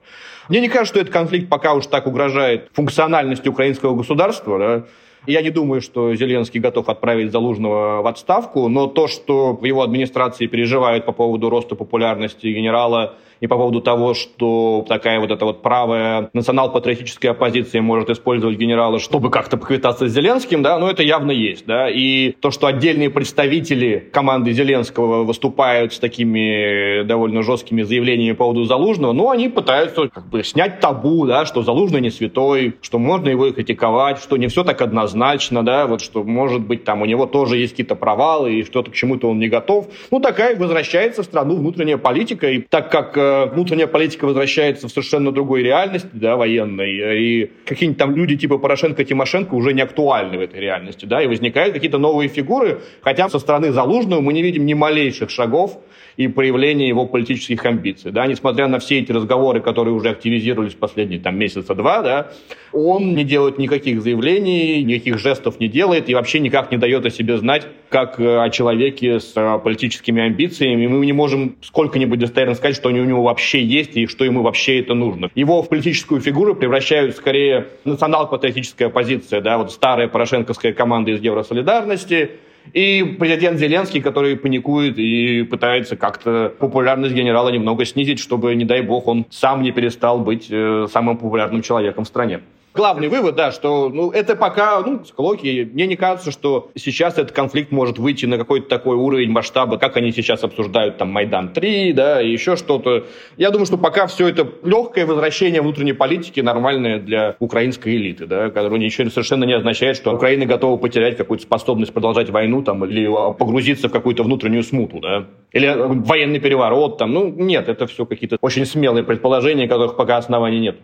Мне 0.50 0.60
не 0.60 0.68
кажется, 0.68 0.94
что 0.94 1.00
этот 1.00 1.14
конфликт 1.14 1.50
пока 1.50 1.74
уж 1.74 1.86
так 1.86 2.08
угрожает 2.08 2.70
функциональности 2.74 3.48
украинского 3.48 3.96
государства, 3.96 4.60
да, 4.60 4.84
я 5.28 5.42
не 5.42 5.50
думаю, 5.50 5.82
что 5.82 6.16
Зеленский 6.16 6.60
готов 6.60 6.90
отправить 6.90 7.32
Залужного 7.32 8.02
в 8.02 8.08
отставку, 8.08 8.68
но 8.68 8.88
то, 8.88 9.08
что 9.08 9.54
в 9.54 9.64
его 9.66 9.84
администрации 9.84 10.48
переживают 10.48 11.06
по 11.06 11.12
поводу 11.12 11.50
роста 11.50 11.76
популярности 11.76 12.48
генерала 12.48 13.16
и 13.42 13.48
по 13.48 13.58
поводу 13.58 13.82
того, 13.82 14.14
что 14.14 14.86
такая 14.88 15.20
вот 15.20 15.32
эта 15.32 15.44
вот 15.46 15.62
правая 15.62 16.30
национал-патриотическая 16.34 17.32
оппозиция 17.32 17.82
может 17.82 18.10
использовать 18.10 18.58
генерала, 18.58 19.00
чтобы 19.00 19.32
как-то 19.32 19.58
поквитаться 19.58 20.08
с 20.08 20.12
Зеленским, 20.12 20.62
да, 20.62 20.78
ну 20.78 20.88
это 20.88 21.02
явно 21.04 21.32
есть, 21.32 21.66
да, 21.66 21.90
и 21.90 22.32
то, 22.40 22.52
что 22.52 22.68
отдельные 22.68 23.10
представители 23.10 24.10
команды 24.14 24.52
Зеленского 24.52 25.24
выступают 25.24 25.94
с 25.94 26.00
такими 26.00 27.04
довольно 27.04 27.42
жесткими 27.42 27.82
заявлениями 27.82 28.34
по 28.34 28.46
поводу 28.46 28.66
Залужного, 28.66 29.12
ну, 29.12 29.32
они 29.32 29.50
пытаются 29.50 30.08
как 30.08 30.28
бы 30.28 30.44
снять 30.44 30.80
табу, 30.80 31.26
да, 31.26 31.46
что 31.46 31.64
Залужный 31.64 32.02
не 32.02 32.12
святой, 32.12 32.76
что 32.82 33.00
можно 33.00 33.30
его 33.30 33.52
критиковать, 33.52 34.20
что 34.20 34.38
не 34.38 34.48
все 34.48 34.64
так 34.64 34.82
однозначно, 34.82 35.64
да, 35.64 35.88
вот 35.88 36.02
что, 36.02 36.24
может 36.24 36.62
быть, 36.62 36.84
там 36.84 37.02
у 37.02 37.06
него 37.06 37.26
тоже 37.26 37.58
есть 37.58 37.74
какие-то 37.74 37.96
провалы, 37.96 38.54
и 38.54 38.64
что-то 38.64 38.92
к 38.92 38.94
чему-то 38.94 39.30
он 39.30 39.40
не 39.40 39.48
готов. 39.48 39.88
Ну, 40.12 40.20
такая 40.20 40.56
возвращается 40.56 41.24
в 41.24 41.26
страну 41.26 41.56
внутренняя 41.56 41.98
политика, 41.98 42.48
и 42.48 42.60
так 42.60 42.92
как 42.92 43.18
э, 43.18 43.31
внутренняя 43.52 43.88
политика 43.88 44.26
возвращается 44.26 44.88
в 44.88 44.92
совершенно 44.92 45.32
другой 45.32 45.64
реальности, 45.64 46.10
да, 46.14 46.36
военной, 46.36 47.20
и 47.20 47.52
какие-нибудь 47.66 48.00
там 48.00 48.16
люди 48.16 48.38
типа 48.38 48.58
Порошенко, 48.58 49.04
Тимошенко 49.04 49.54
уже 49.56 49.74
не 49.74 49.82
актуальны 49.82 50.38
в 50.38 50.42
этой 50.42 50.60
реальности, 50.60 51.06
да, 51.06 51.22
и 51.22 51.28
возникают 51.28 51.74
какие-то 51.74 51.98
новые 51.98 52.30
фигуры, 52.30 52.82
хотя 53.02 53.30
со 53.30 53.40
стороны 53.40 53.72
Залужного 53.72 54.22
мы 54.22 54.34
не 54.34 54.42
видим 54.42 54.66
ни 54.66 54.74
малейших 54.74 55.30
шагов 55.30 55.80
и 56.18 56.28
проявления 56.28 56.88
его 56.88 57.06
политических 57.06 57.66
амбиций, 57.66 58.12
да, 58.12 58.28
несмотря 58.28 58.68
на 58.68 58.80
все 58.80 59.00
эти 59.00 59.12
разговоры, 59.12 59.62
которые 59.62 59.94
уже 59.94 60.10
активизировались 60.10 60.74
последние 60.74 61.20
там 61.20 61.38
месяца 61.38 61.74
два, 61.74 62.02
да, 62.02 62.32
он 62.74 63.16
не 63.16 63.24
делает 63.24 63.58
никаких 63.58 64.02
заявлений, 64.02 64.84
никаких 64.84 65.18
жестов 65.20 65.60
не 65.60 65.68
делает 65.68 66.10
и 66.10 66.16
вообще 66.16 66.40
никак 66.40 66.72
не 66.72 66.78
дает 66.78 67.06
о 67.06 67.10
себе 67.10 67.38
знать, 67.38 67.68
как 67.90 68.20
э, 68.20 68.42
о 68.42 68.50
человеке 68.50 69.20
с 69.20 69.34
э, 69.36 69.60
политическими 69.60 70.24
амбициями. 70.24 70.88
Мы 70.88 71.06
не 71.06 71.14
можем 71.14 71.58
сколько-нибудь 71.62 72.20
достоверно 72.20 72.56
сказать, 72.56 72.76
что 72.76 72.90
у 72.90 72.92
него 72.92 73.21
вообще 73.22 73.64
есть 73.64 73.96
и 73.98 74.08
что 74.08 74.26
ему 74.26 74.42
вообще 74.42 74.80
это 74.80 74.94
нужно. 74.94 75.30
Его 75.36 75.62
в 75.62 75.70
политическую 75.70 76.22
фигуру 76.22 76.56
превращают 76.56 77.16
скорее 77.16 77.68
национал-патриотическая 77.86 78.88
оппозиция, 78.88 79.42
да, 79.42 79.58
вот 79.58 79.72
старая 79.72 80.08
порошенковская 80.08 80.74
команда 80.74 81.12
из 81.12 81.22
Евросолидарности, 81.22 82.32
и 82.74 83.16
президент 83.20 83.60
Зеленский, 83.60 84.02
который 84.02 84.38
паникует 84.38 84.98
и 84.98 85.44
пытается 85.44 85.96
как-то 85.96 86.54
популярность 86.60 87.14
генерала 87.14 87.50
немного 87.50 87.86
снизить, 87.86 88.20
чтобы, 88.20 88.56
не 88.56 88.66
дай 88.66 88.82
бог, 88.82 89.08
он 89.08 89.26
сам 89.30 89.62
не 89.62 89.72
перестал 89.72 90.20
быть 90.20 90.48
э, 90.50 90.88
самым 90.92 91.18
популярным 91.18 91.64
человеком 91.64 92.06
в 92.06 92.08
стране. 92.08 92.42
Главный 92.74 93.10
вывод, 93.10 93.36
да, 93.36 93.52
что 93.52 93.90
ну, 93.90 94.12
это 94.12 94.38
пока 94.38 94.80
ну, 94.80 95.04
склоки. 95.04 95.70
Мне 95.74 95.88
не 95.88 95.98
кажется, 95.98 96.32
что 96.32 96.72
сейчас 96.76 97.18
этот 97.18 97.34
конфликт 97.34 97.70
может 97.72 98.00
выйти 98.00 98.26
на 98.26 98.38
какой-то 98.38 98.70
такой 98.70 98.96
уровень 98.96 99.30
масштаба, 99.30 99.78
как 99.78 99.98
они 99.98 100.14
сейчас 100.14 100.46
обсуждают 100.46 100.98
там 100.98 101.10
Майдан-3, 101.10 101.92
да, 101.92 102.22
и 102.22 102.32
еще 102.32 102.56
что-то. 102.56 103.08
Я 103.36 103.52
думаю, 103.52 103.66
что 103.66 103.78
пока 103.78 104.08
все 104.08 104.30
это 104.30 104.48
легкое 104.64 105.06
возвращение 105.06 105.62
внутренней 105.62 105.92
политики 105.92 106.40
нормальное 106.40 107.00
для 107.00 107.36
украинской 107.40 107.98
элиты, 107.98 108.26
да, 108.26 108.50
которое 108.50 108.80
ничего 108.80 109.10
совершенно 109.10 109.44
не 109.44 109.54
означает, 109.54 109.98
что 109.98 110.14
Украина 110.14 110.46
готова 110.46 110.78
потерять 110.78 111.18
какую-то 111.18 111.44
способность 111.44 111.92
продолжать 111.92 112.30
войну 112.30 112.64
там, 112.64 112.86
или 112.86 113.06
погрузиться 113.34 113.90
в 113.90 113.92
какую-то 113.92 114.24
внутреннюю 114.24 114.64
смуту, 114.64 115.02
да, 115.02 115.26
или 115.52 115.68
военный 115.78 116.40
переворот 116.40 116.98
там. 116.98 117.12
Ну, 117.12 117.28
нет, 117.28 117.68
это 117.68 117.86
все 117.88 118.06
какие-то 118.06 118.38
очень 118.40 118.66
смелые 118.66 119.04
предположения, 119.04 119.68
которых 119.68 119.98
пока 119.98 120.16
оснований 120.16 120.62
нет. 120.62 120.78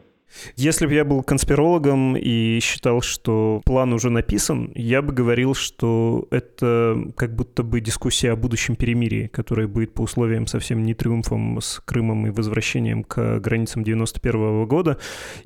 Если 0.56 0.86
бы 0.86 0.94
я 0.94 1.06
был 1.06 1.24
конспирологом 1.24 2.16
и 2.16 2.60
считал, 2.62 3.02
что 3.02 3.62
план 3.66 3.94
уже 3.94 4.10
написан, 4.10 4.72
я 4.76 5.02
бы 5.02 5.14
говорил, 5.14 5.54
что 5.54 6.28
это 6.32 7.12
как 7.16 7.36
будто 7.36 7.64
бы 7.64 7.80
дискуссия 7.80 8.32
о 8.32 8.36
будущем 8.36 8.76
перемирии, 8.76 9.28
которое 9.28 9.68
будет 9.68 9.94
по 9.94 10.02
условиям 10.02 10.48
совсем 10.48 10.84
не 10.84 10.94
триумфом 10.94 11.60
с 11.62 11.82
Крымом 11.86 12.28
и 12.28 12.30
возвращением 12.30 13.04
к 13.04 13.40
границам 13.40 13.84
91 13.84 14.66
года. 14.66 14.98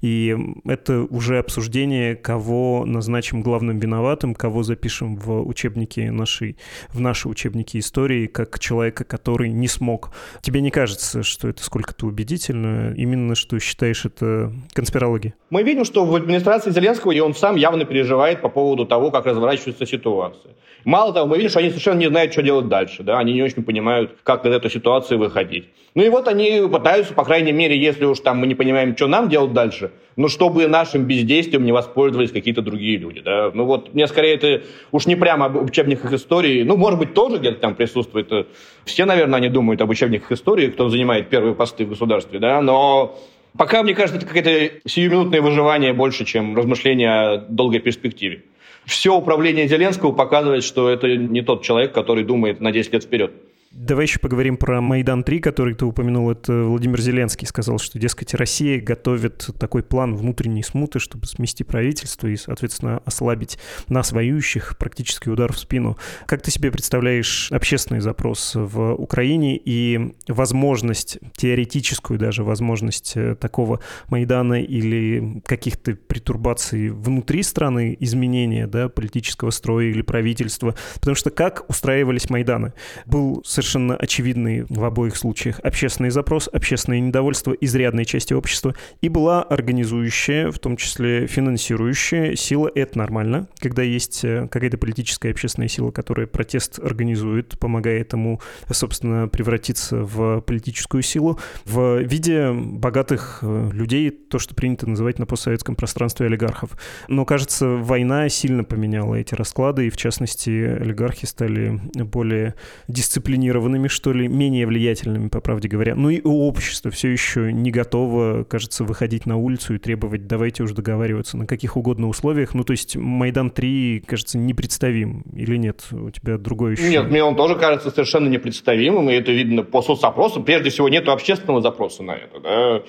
И 0.02 0.36
это 0.65 1.04
уже 1.04 1.39
обсуждение, 1.39 2.15
кого 2.15 2.84
назначим 2.86 3.41
главным 3.41 3.80
виноватым, 3.80 4.34
кого 4.34 4.63
запишем 4.63 5.15
в 5.15 5.41
учебники 5.41 6.02
нашей, 6.02 6.58
в 6.89 7.00
наши 7.00 7.30
учебники 7.30 7.78
истории, 7.78 8.28
как 8.28 8.60
человека, 8.60 9.04
который 9.04 9.50
не 9.50 9.67
смог. 9.67 10.12
Тебе 10.41 10.62
не 10.62 10.72
кажется, 10.72 11.24
что 11.24 11.48
это 11.48 11.63
сколько-то 11.63 12.08
убедительно? 12.08 12.94
Именно 12.96 13.36
что 13.36 13.60
считаешь 13.60 14.06
это 14.06 14.54
конспирологии? 14.73 15.34
Мы 15.49 15.63
видим, 15.63 15.86
что 15.86 16.05
в 16.05 16.15
администрации 16.15 16.71
Зеленского 16.71 17.12
и 17.12 17.19
он 17.19 17.34
сам 17.34 17.55
явно 17.55 17.86
переживает 17.86 18.41
по 18.41 18.49
поводу 18.49 18.86
того, 18.86 19.12
как 19.12 19.25
разворачивается 19.25 19.86
ситуация. 19.86 20.53
Мало 20.84 21.13
того, 21.13 21.27
мы 21.27 21.38
видим, 21.38 21.49
что 21.49 21.60
они 21.60 21.69
совершенно 21.69 21.99
не 21.99 22.07
знают, 22.07 22.31
что 22.34 22.41
делать 22.41 22.67
дальше. 22.67 23.03
Да? 23.03 23.19
Они 23.19 23.34
не 23.34 23.43
очень 23.43 23.63
понимают, 23.63 24.17
как 24.23 24.45
из 24.45 24.53
этой 24.53 24.71
ситуации 24.71 25.15
выходить. 25.15 25.65
Ну 25.93 26.03
и 26.03 26.10
вот 26.10 26.27
они 26.27 26.67
пытаются, 26.71 27.13
по 27.13 27.23
крайней 27.23 27.51
мере, 27.51 27.77
если 27.77 28.05
уж 28.05 28.19
там 28.21 28.38
мы 28.38 28.47
не 28.47 28.55
понимаем, 28.55 28.95
что 28.95 29.07
нам 29.07 29.29
делать 29.29 29.53
дальше, 29.53 29.91
но 30.15 30.27
чтобы 30.27 30.67
нашим 30.67 31.03
бездействием 31.03 31.65
не 31.65 31.71
воспользовались 31.71 32.31
какие-то 32.31 32.62
другие 32.62 32.97
люди. 32.97 33.19
Да? 33.19 33.51
Ну 33.53 33.65
вот 33.65 33.93
мне 33.93 34.07
скорее 34.07 34.36
это 34.36 34.63
уж 34.91 35.05
не 35.05 35.15
прямо 35.15 35.47
об 35.47 35.57
учебниках 35.57 36.13
истории, 36.13 36.63
ну, 36.63 36.77
может 36.77 36.97
быть, 36.97 37.13
тоже 37.13 37.38
где-то 37.38 37.60
там 37.60 37.75
присутствует. 37.75 38.47
Все, 38.86 39.05
наверное, 39.05 39.38
они 39.38 39.49
думают 39.49 39.81
об 39.81 39.89
учебниках 39.89 40.31
истории, 40.31 40.67
кто 40.67 40.89
занимает 40.89 41.29
первые 41.29 41.55
посты 41.55 41.86
в 41.86 41.89
государстве, 41.89 42.39
да, 42.39 42.62
но 42.62 43.17
Пока, 43.57 43.83
мне 43.83 43.93
кажется, 43.93 44.17
это 44.17 44.25
какое-то 44.25 44.89
сиюминутное 44.89 45.41
выживание 45.41 45.93
больше, 45.93 46.25
чем 46.25 46.55
размышление 46.55 47.11
о 47.11 47.37
долгой 47.37 47.79
перспективе. 47.79 48.43
Все 48.85 49.13
управление 49.13 49.67
Зеленского 49.67 50.11
показывает, 50.11 50.63
что 50.63 50.89
это 50.89 51.15
не 51.15 51.41
тот 51.41 51.63
человек, 51.63 51.93
который 51.93 52.23
думает 52.23 52.61
на 52.61 52.71
10 52.71 52.93
лет 52.93 53.03
вперед. 53.03 53.33
Давай 53.73 54.03
еще 54.03 54.19
поговорим 54.19 54.57
про 54.57 54.81
Майдан-3, 54.81 55.39
который 55.39 55.75
ты 55.75 55.86
упомянул. 55.86 56.29
Это 56.29 56.51
Владимир 56.63 56.99
Зеленский 56.99 57.47
сказал, 57.47 57.79
что, 57.79 57.97
дескать, 57.99 58.34
Россия 58.34 58.81
готовит 58.81 59.49
такой 59.57 59.81
план 59.81 60.13
внутренней 60.13 60.62
смуты, 60.62 60.99
чтобы 60.99 61.25
смести 61.25 61.63
правительство 61.63 62.27
и, 62.27 62.36
соответственно, 62.36 63.01
ослабить 63.05 63.57
нас, 63.88 64.12
воюющих, 64.12 64.77
практически 64.77 65.29
удар 65.29 65.53
в 65.53 65.57
спину. 65.57 65.97
Как 66.25 66.41
ты 66.41 66.51
себе 66.51 66.69
представляешь 66.69 67.49
общественный 67.49 68.01
запрос 68.01 68.55
в 68.55 68.93
Украине 68.95 69.55
и 69.55 70.15
возможность, 70.27 71.19
теоретическую 71.38 72.19
даже 72.19 72.43
возможность 72.43 73.13
э, 73.15 73.36
такого 73.36 73.79
Майдана 74.10 74.62
или 74.62 75.41
каких-то 75.45 75.93
притурбаций 75.93 76.89
внутри 76.89 77.41
страны, 77.41 77.95
изменения 78.01 78.67
да, 78.67 78.89
политического 78.89 79.49
строя 79.49 79.86
или 79.86 80.01
правительства? 80.01 80.75
Потому 80.95 81.15
что 81.15 81.29
как 81.29 81.63
устраивались 81.69 82.29
Майданы? 82.29 82.73
Был 83.05 83.41
совершенно 83.45 83.61
очевидный 83.62 84.65
в 84.69 84.84
обоих 84.84 85.15
случаях 85.15 85.60
общественный 85.60 86.10
запрос, 86.10 86.50
общественное 86.52 87.00
недовольство 87.00 87.54
изрядной 87.54 88.06
части 88.06 88.34
общества, 88.34 88.76
и 89.02 89.10
была 89.10 89.43
организующая, 89.43 90.52
в 90.52 90.60
том 90.60 90.78
числе 90.78 91.28
финансирующая 91.28 92.36
сила. 92.36 92.69
Это 92.74 92.97
нормально, 92.97 93.47
когда 93.60 93.82
есть 93.84 94.24
э, 94.24 94.47
какая-то 94.50 94.78
политическая 94.78 95.32
общественная 95.32 95.67
сила, 95.67 95.91
которая 95.91 96.28
протест 96.28 96.80
организует, 96.80 97.60
помогает 97.60 98.13
ему, 98.13 98.41
собственно, 98.71 99.28
превратиться 99.28 99.97
в 99.97 100.41
политическую 100.41 101.04
силу. 101.04 101.39
В 101.65 102.00
виде 102.02 102.52
богатых 102.52 103.39
э, 103.41 103.69
людей, 103.74 104.10
то, 104.10 104.39
что 104.39 104.56
принято 104.56 104.89
называть 104.89 105.19
на 105.19 105.26
постсоветском 105.26 105.76
пространстве 105.76 106.26
олигархов. 106.26 106.71
Но, 107.08 107.26
кажется, 107.26 107.67
война 107.67 108.30
сильно 108.30 108.63
поменяла 108.63 109.15
эти 109.15 109.36
расклады, 109.36 109.88
и, 109.88 109.89
в 109.89 109.97
частности, 109.97 110.50
олигархи 110.50 111.26
стали 111.26 111.80
более 111.93 112.56
дисциплинированными, 112.88 113.50
что 113.89 114.13
ли, 114.13 114.27
менее 114.27 114.65
влиятельными, 114.65 115.29
по 115.29 115.41
правде 115.41 115.67
говоря. 115.67 115.95
Ну 115.95 116.09
и 116.09 116.21
общество 116.23 116.91
все 116.91 117.09
еще 117.09 117.51
не 117.51 117.71
готово, 117.71 118.43
кажется, 118.43 118.83
выходить 118.83 119.25
на 119.25 119.37
улицу 119.37 119.75
и 119.75 119.77
требовать, 119.77 120.27
давайте 120.27 120.63
уже 120.63 120.73
договариваться 120.73 121.37
на 121.37 121.45
каких 121.45 121.77
угодно 121.77 122.07
условиях. 122.07 122.53
Ну, 122.53 122.63
то 122.63 122.71
есть 122.71 122.95
Майдан-3, 122.95 124.01
кажется, 124.05 124.37
непредставим 124.37 125.23
или 125.33 125.57
нет? 125.57 125.85
У 125.91 126.09
тебя 126.09 126.37
другое 126.37 126.73
ощущение? 126.73 127.01
Нет, 127.01 127.11
мне 127.11 127.23
он 127.23 127.35
тоже 127.35 127.55
кажется 127.55 127.91
совершенно 127.91 128.27
непредставимым, 128.27 129.09
и 129.09 129.13
это 129.13 129.31
видно 129.31 129.63
по 129.63 129.81
соцопросам. 129.81 130.43
Прежде 130.43 130.69
всего, 130.69 130.89
нет 130.89 131.07
общественного 131.07 131.61
запроса 131.61 132.03
на 132.03 132.11
это. 132.11 132.39
Да? 132.39 132.83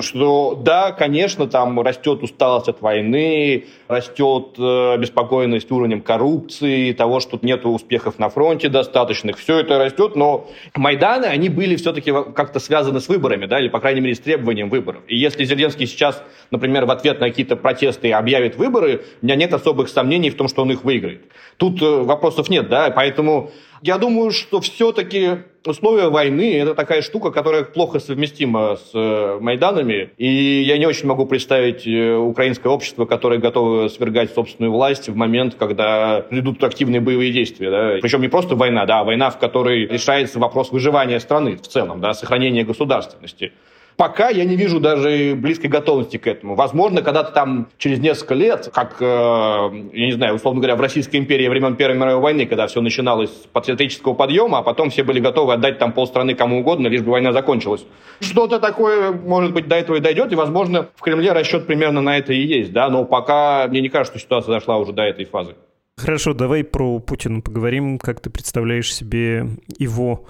Что 0.00 0.58
да, 0.62 0.92
конечно, 0.92 1.46
там 1.46 1.80
растет 1.80 2.22
усталость 2.22 2.68
от 2.68 2.80
войны, 2.80 3.66
растет 3.88 4.54
э, 4.58 4.98
беспокойность 4.98 5.70
уровнем 5.70 6.00
коррупции, 6.00 6.92
того, 6.92 7.20
что 7.20 7.38
нет 7.42 7.64
успехов 7.64 8.18
на 8.18 8.28
фронте 8.28 8.68
достаточных, 8.68 9.38
все 9.38 9.60
это 9.60 9.78
растет, 9.78 10.16
но 10.16 10.48
Майданы, 10.74 11.26
они 11.26 11.48
были 11.48 11.76
все-таки 11.76 12.12
как-то 12.34 12.60
связаны 12.60 13.00
с 13.00 13.08
выборами, 13.08 13.46
да, 13.46 13.60
или, 13.60 13.68
по 13.68 13.80
крайней 13.80 14.00
мере, 14.00 14.14
с 14.14 14.20
требованием 14.20 14.68
выборов. 14.68 15.02
И 15.08 15.16
если 15.16 15.44
Зеленский 15.44 15.86
сейчас, 15.86 16.22
например, 16.50 16.86
в 16.86 16.90
ответ 16.90 17.20
на 17.20 17.28
какие-то 17.28 17.56
протесты 17.56 18.12
объявит 18.12 18.56
выборы, 18.56 19.02
у 19.22 19.24
меня 19.24 19.36
нет 19.36 19.54
особых 19.54 19.88
сомнений 19.88 20.30
в 20.30 20.36
том, 20.36 20.48
что 20.48 20.62
он 20.62 20.72
их 20.72 20.84
выиграет. 20.84 21.22
Тут 21.56 21.80
э, 21.80 22.02
вопросов 22.02 22.48
нет, 22.50 22.68
да, 22.68 22.90
поэтому 22.90 23.50
я 23.82 23.98
думаю, 23.98 24.30
что 24.30 24.60
все-таки 24.60 25.38
условия 25.66 26.08
войны– 26.08 26.56
это 26.58 26.74
такая 26.74 27.02
штука, 27.02 27.30
которая 27.30 27.64
плохо 27.64 27.98
совместима 27.98 28.76
с 28.76 28.90
э, 28.94 29.38
Майданами. 29.40 30.10
И 30.16 30.62
я 30.62 30.78
не 30.78 30.86
очень 30.86 31.06
могу 31.06 31.26
представить 31.26 31.86
э, 31.86 32.14
украинское 32.14 32.72
общество, 32.72 33.04
которое 33.04 33.38
готово 33.38 33.88
свергать 33.88 34.32
собственную 34.32 34.72
власть 34.72 35.08
в 35.08 35.16
момент, 35.16 35.56
когда 35.56 36.24
идут 36.30 36.62
активные 36.62 37.00
боевые 37.00 37.32
действия. 37.32 37.70
Да? 37.70 37.98
Причем 38.00 38.20
не 38.20 38.28
просто 38.28 38.54
война, 38.54 38.86
да, 38.86 39.00
а 39.00 39.04
война, 39.04 39.30
в 39.30 39.38
которой 39.38 39.86
решается 39.86 40.38
вопрос 40.38 40.70
выживания 40.70 41.20
страны 41.20 41.56
в 41.56 41.66
целом, 41.66 42.00
да, 42.00 42.14
сохранения 42.14 42.64
государственности. 42.64 43.52
Пока 43.96 44.28
я 44.28 44.44
не 44.44 44.56
вижу 44.56 44.78
даже 44.78 45.34
близкой 45.34 45.68
готовности 45.68 46.18
к 46.18 46.26
этому. 46.26 46.54
Возможно, 46.54 47.00
когда-то 47.00 47.32
там 47.32 47.68
через 47.78 47.98
несколько 47.98 48.34
лет, 48.34 48.70
как, 48.74 48.96
э, 49.00 49.04
я 49.04 50.06
не 50.06 50.12
знаю, 50.12 50.34
условно 50.34 50.60
говоря, 50.60 50.76
в 50.76 50.80
Российской 50.82 51.16
империи 51.16 51.48
времен 51.48 51.76
Первой 51.76 51.96
мировой 51.96 52.20
войны, 52.20 52.44
когда 52.44 52.66
все 52.66 52.82
начиналось 52.82 53.30
с 53.30 53.46
патриотического 53.46 54.12
подъема, 54.12 54.58
а 54.58 54.62
потом 54.62 54.90
все 54.90 55.02
были 55.02 55.18
готовы 55.18 55.54
отдать 55.54 55.78
там 55.78 55.92
полстраны 55.92 56.34
кому 56.34 56.60
угодно, 56.60 56.88
лишь 56.88 57.00
бы 57.00 57.12
война 57.12 57.32
закончилась. 57.32 57.86
Что-то 58.20 58.60
такое, 58.60 59.12
может 59.12 59.54
быть, 59.54 59.66
до 59.66 59.76
этого 59.76 59.96
и 59.96 60.00
дойдет, 60.00 60.30
и, 60.30 60.36
возможно, 60.36 60.88
в 60.94 61.00
Кремле 61.00 61.32
расчет 61.32 61.66
примерно 61.66 62.02
на 62.02 62.18
это 62.18 62.34
и 62.34 62.40
есть, 62.40 62.72
да, 62.72 62.90
но 62.90 63.04
пока 63.04 63.66
мне 63.68 63.80
не 63.80 63.88
кажется, 63.88 64.18
что 64.18 64.26
ситуация 64.26 64.52
дошла 64.52 64.76
уже 64.76 64.92
до 64.92 65.02
этой 65.04 65.24
фазы. 65.24 65.54
Хорошо, 65.98 66.34
давай 66.34 66.62
про 66.62 66.98
Путина 66.98 67.40
поговорим. 67.40 67.98
Как 67.98 68.20
ты 68.20 68.28
представляешь 68.28 68.94
себе 68.94 69.48
его 69.78 70.26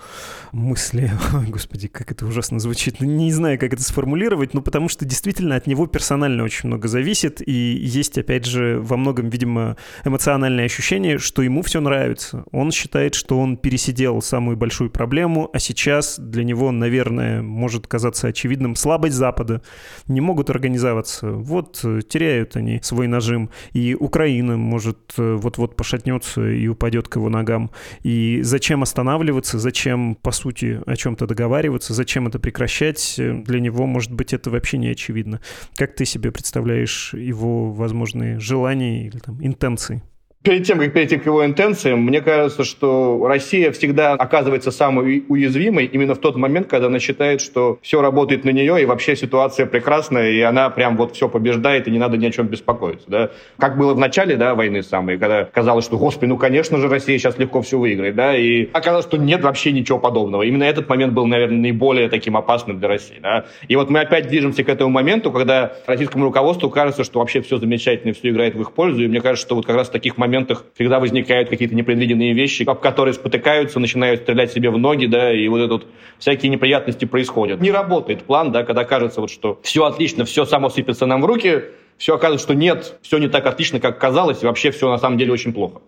мысли? 0.52 1.10
Ой, 1.34 1.46
господи, 1.46 1.88
как 1.88 2.12
это 2.12 2.24
ужасно 2.24 2.60
звучит. 2.60 3.00
Ну, 3.00 3.06
не 3.06 3.32
знаю, 3.32 3.58
как 3.58 3.72
это 3.72 3.82
сформулировать, 3.82 4.54
но 4.54 4.62
потому 4.62 4.88
что 4.88 5.04
действительно 5.04 5.56
от 5.56 5.66
него 5.66 5.88
персонально 5.88 6.44
очень 6.44 6.68
много 6.68 6.86
зависит. 6.86 7.42
И 7.44 7.50
есть, 7.52 8.16
опять 8.16 8.44
же, 8.44 8.78
во 8.80 8.96
многом, 8.96 9.28
видимо, 9.28 9.76
эмоциональное 10.04 10.66
ощущение, 10.66 11.18
что 11.18 11.42
ему 11.42 11.62
все 11.62 11.80
нравится. 11.80 12.44
Он 12.52 12.70
считает, 12.70 13.16
что 13.16 13.36
он 13.36 13.56
пересидел 13.56 14.22
самую 14.22 14.56
большую 14.56 14.90
проблему, 14.90 15.50
а 15.52 15.58
сейчас 15.58 16.16
для 16.16 16.44
него, 16.44 16.70
наверное, 16.70 17.42
может 17.42 17.88
казаться 17.88 18.28
очевидным 18.28 18.76
слабость 18.76 19.16
Запада. 19.16 19.62
Не 20.06 20.20
могут 20.20 20.48
организоваться. 20.48 21.28
Вот 21.28 21.84
теряют 22.08 22.54
они 22.54 22.78
свой 22.84 23.08
нажим. 23.08 23.50
И 23.72 23.96
Украина 23.98 24.56
может 24.56 24.98
э, 25.18 25.34
вот 25.34 25.55
вот-вот 25.56 25.76
пошатнется 25.76 26.48
и 26.48 26.66
упадет 26.68 27.08
к 27.08 27.16
его 27.16 27.28
ногам. 27.28 27.70
И 28.02 28.40
зачем 28.42 28.82
останавливаться, 28.82 29.58
зачем, 29.58 30.14
по 30.14 30.32
сути, 30.32 30.80
о 30.86 30.96
чем-то 30.96 31.26
договариваться, 31.26 31.94
зачем 31.94 32.26
это 32.26 32.38
прекращать, 32.38 33.14
для 33.16 33.60
него, 33.60 33.86
может 33.86 34.12
быть, 34.12 34.32
это 34.32 34.50
вообще 34.50 34.78
не 34.78 34.88
очевидно. 34.88 35.40
Как 35.74 35.94
ты 35.94 36.04
себе 36.04 36.30
представляешь 36.30 37.14
его 37.14 37.72
возможные 37.72 38.38
желания 38.38 39.06
или 39.06 39.18
там, 39.18 39.44
интенции? 39.44 40.02
Перед 40.46 40.62
тем, 40.62 40.78
как 40.78 40.92
перейти 40.92 41.16
к 41.16 41.26
его 41.26 41.44
интенциям, 41.44 42.02
мне 42.02 42.20
кажется, 42.20 42.62
что 42.62 43.20
Россия 43.26 43.72
всегда 43.72 44.12
оказывается 44.12 44.70
самой 44.70 45.24
уязвимой 45.28 45.86
именно 45.86 46.14
в 46.14 46.18
тот 46.18 46.36
момент, 46.36 46.68
когда 46.68 46.86
она 46.86 47.00
считает, 47.00 47.40
что 47.40 47.80
все 47.82 48.00
работает 48.00 48.44
на 48.44 48.50
нее, 48.50 48.80
и 48.80 48.84
вообще 48.84 49.16
ситуация 49.16 49.66
прекрасная, 49.66 50.30
и 50.30 50.40
она 50.42 50.70
прям 50.70 50.96
вот 50.96 51.16
все 51.16 51.28
побеждает, 51.28 51.88
и 51.88 51.90
не 51.90 51.98
надо 51.98 52.16
ни 52.16 52.26
о 52.26 52.30
чем 52.30 52.46
беспокоиться. 52.46 53.10
Да? 53.10 53.30
Как 53.58 53.76
было 53.76 53.92
в 53.92 53.98
начале 53.98 54.36
да, 54.36 54.54
войны 54.54 54.84
самой, 54.84 55.18
когда 55.18 55.46
казалось, 55.46 55.84
что, 55.84 55.98
господи, 55.98 56.28
ну, 56.28 56.38
конечно 56.38 56.78
же, 56.78 56.88
Россия 56.88 57.18
сейчас 57.18 57.36
легко 57.38 57.60
все 57.62 57.76
выиграет. 57.76 58.14
Да? 58.14 58.36
И 58.36 58.68
оказалось, 58.72 59.06
что 59.06 59.16
нет 59.16 59.42
вообще 59.42 59.72
ничего 59.72 59.98
подобного. 59.98 60.44
Именно 60.44 60.62
этот 60.62 60.88
момент 60.88 61.12
был, 61.12 61.26
наверное, 61.26 61.58
наиболее 61.58 62.08
таким 62.08 62.36
опасным 62.36 62.78
для 62.78 62.86
России. 62.86 63.18
Да? 63.20 63.46
И 63.66 63.74
вот 63.74 63.90
мы 63.90 63.98
опять 63.98 64.28
движемся 64.28 64.62
к 64.62 64.68
этому 64.68 64.90
моменту, 64.90 65.32
когда 65.32 65.72
российскому 65.88 66.24
руководству 66.24 66.70
кажется, 66.70 67.02
что 67.02 67.18
вообще 67.18 67.40
все 67.40 67.56
замечательно, 67.58 68.14
все 68.14 68.28
играет 68.28 68.54
в 68.54 68.60
их 68.60 68.70
пользу. 68.70 69.02
И 69.02 69.08
мне 69.08 69.20
кажется, 69.20 69.44
что 69.44 69.56
вот 69.56 69.66
как 69.66 69.74
раз 69.74 69.88
таких 69.88 70.16
моментах 70.16 70.35
моментах 70.36 70.64
всегда 70.74 71.00
возникают 71.00 71.48
какие-то 71.48 71.74
непредвиденные 71.74 72.34
вещи, 72.34 72.64
об 72.64 72.80
которые 72.80 73.14
спотыкаются, 73.14 73.80
начинают 73.80 74.22
стрелять 74.22 74.52
себе 74.52 74.70
в 74.70 74.78
ноги, 74.78 75.06
да, 75.06 75.32
и 75.32 75.48
вот 75.48 75.60
это 75.60 75.86
всякие 76.18 76.50
неприятности 76.50 77.04
происходят. 77.04 77.60
Не 77.60 77.70
работает 77.70 78.24
план, 78.24 78.52
да, 78.52 78.62
когда 78.62 78.84
кажется, 78.84 79.20
вот, 79.20 79.30
что 79.30 79.58
все 79.62 79.84
отлично, 79.84 80.24
все 80.24 80.44
само 80.44 80.68
сыпется 80.68 81.06
нам 81.06 81.22
в 81.22 81.26
руки, 81.26 81.62
все 81.96 82.14
оказывается, 82.14 82.46
что 82.46 82.54
нет, 82.54 82.98
все 83.02 83.18
не 83.18 83.28
так 83.28 83.46
отлично, 83.46 83.80
как 83.80 83.98
казалось, 83.98 84.42
и 84.42 84.46
вообще 84.46 84.70
все 84.70 84.90
на 84.90 84.98
самом 84.98 85.18
деле 85.18 85.32
очень 85.32 85.52
плохо. 85.52 85.80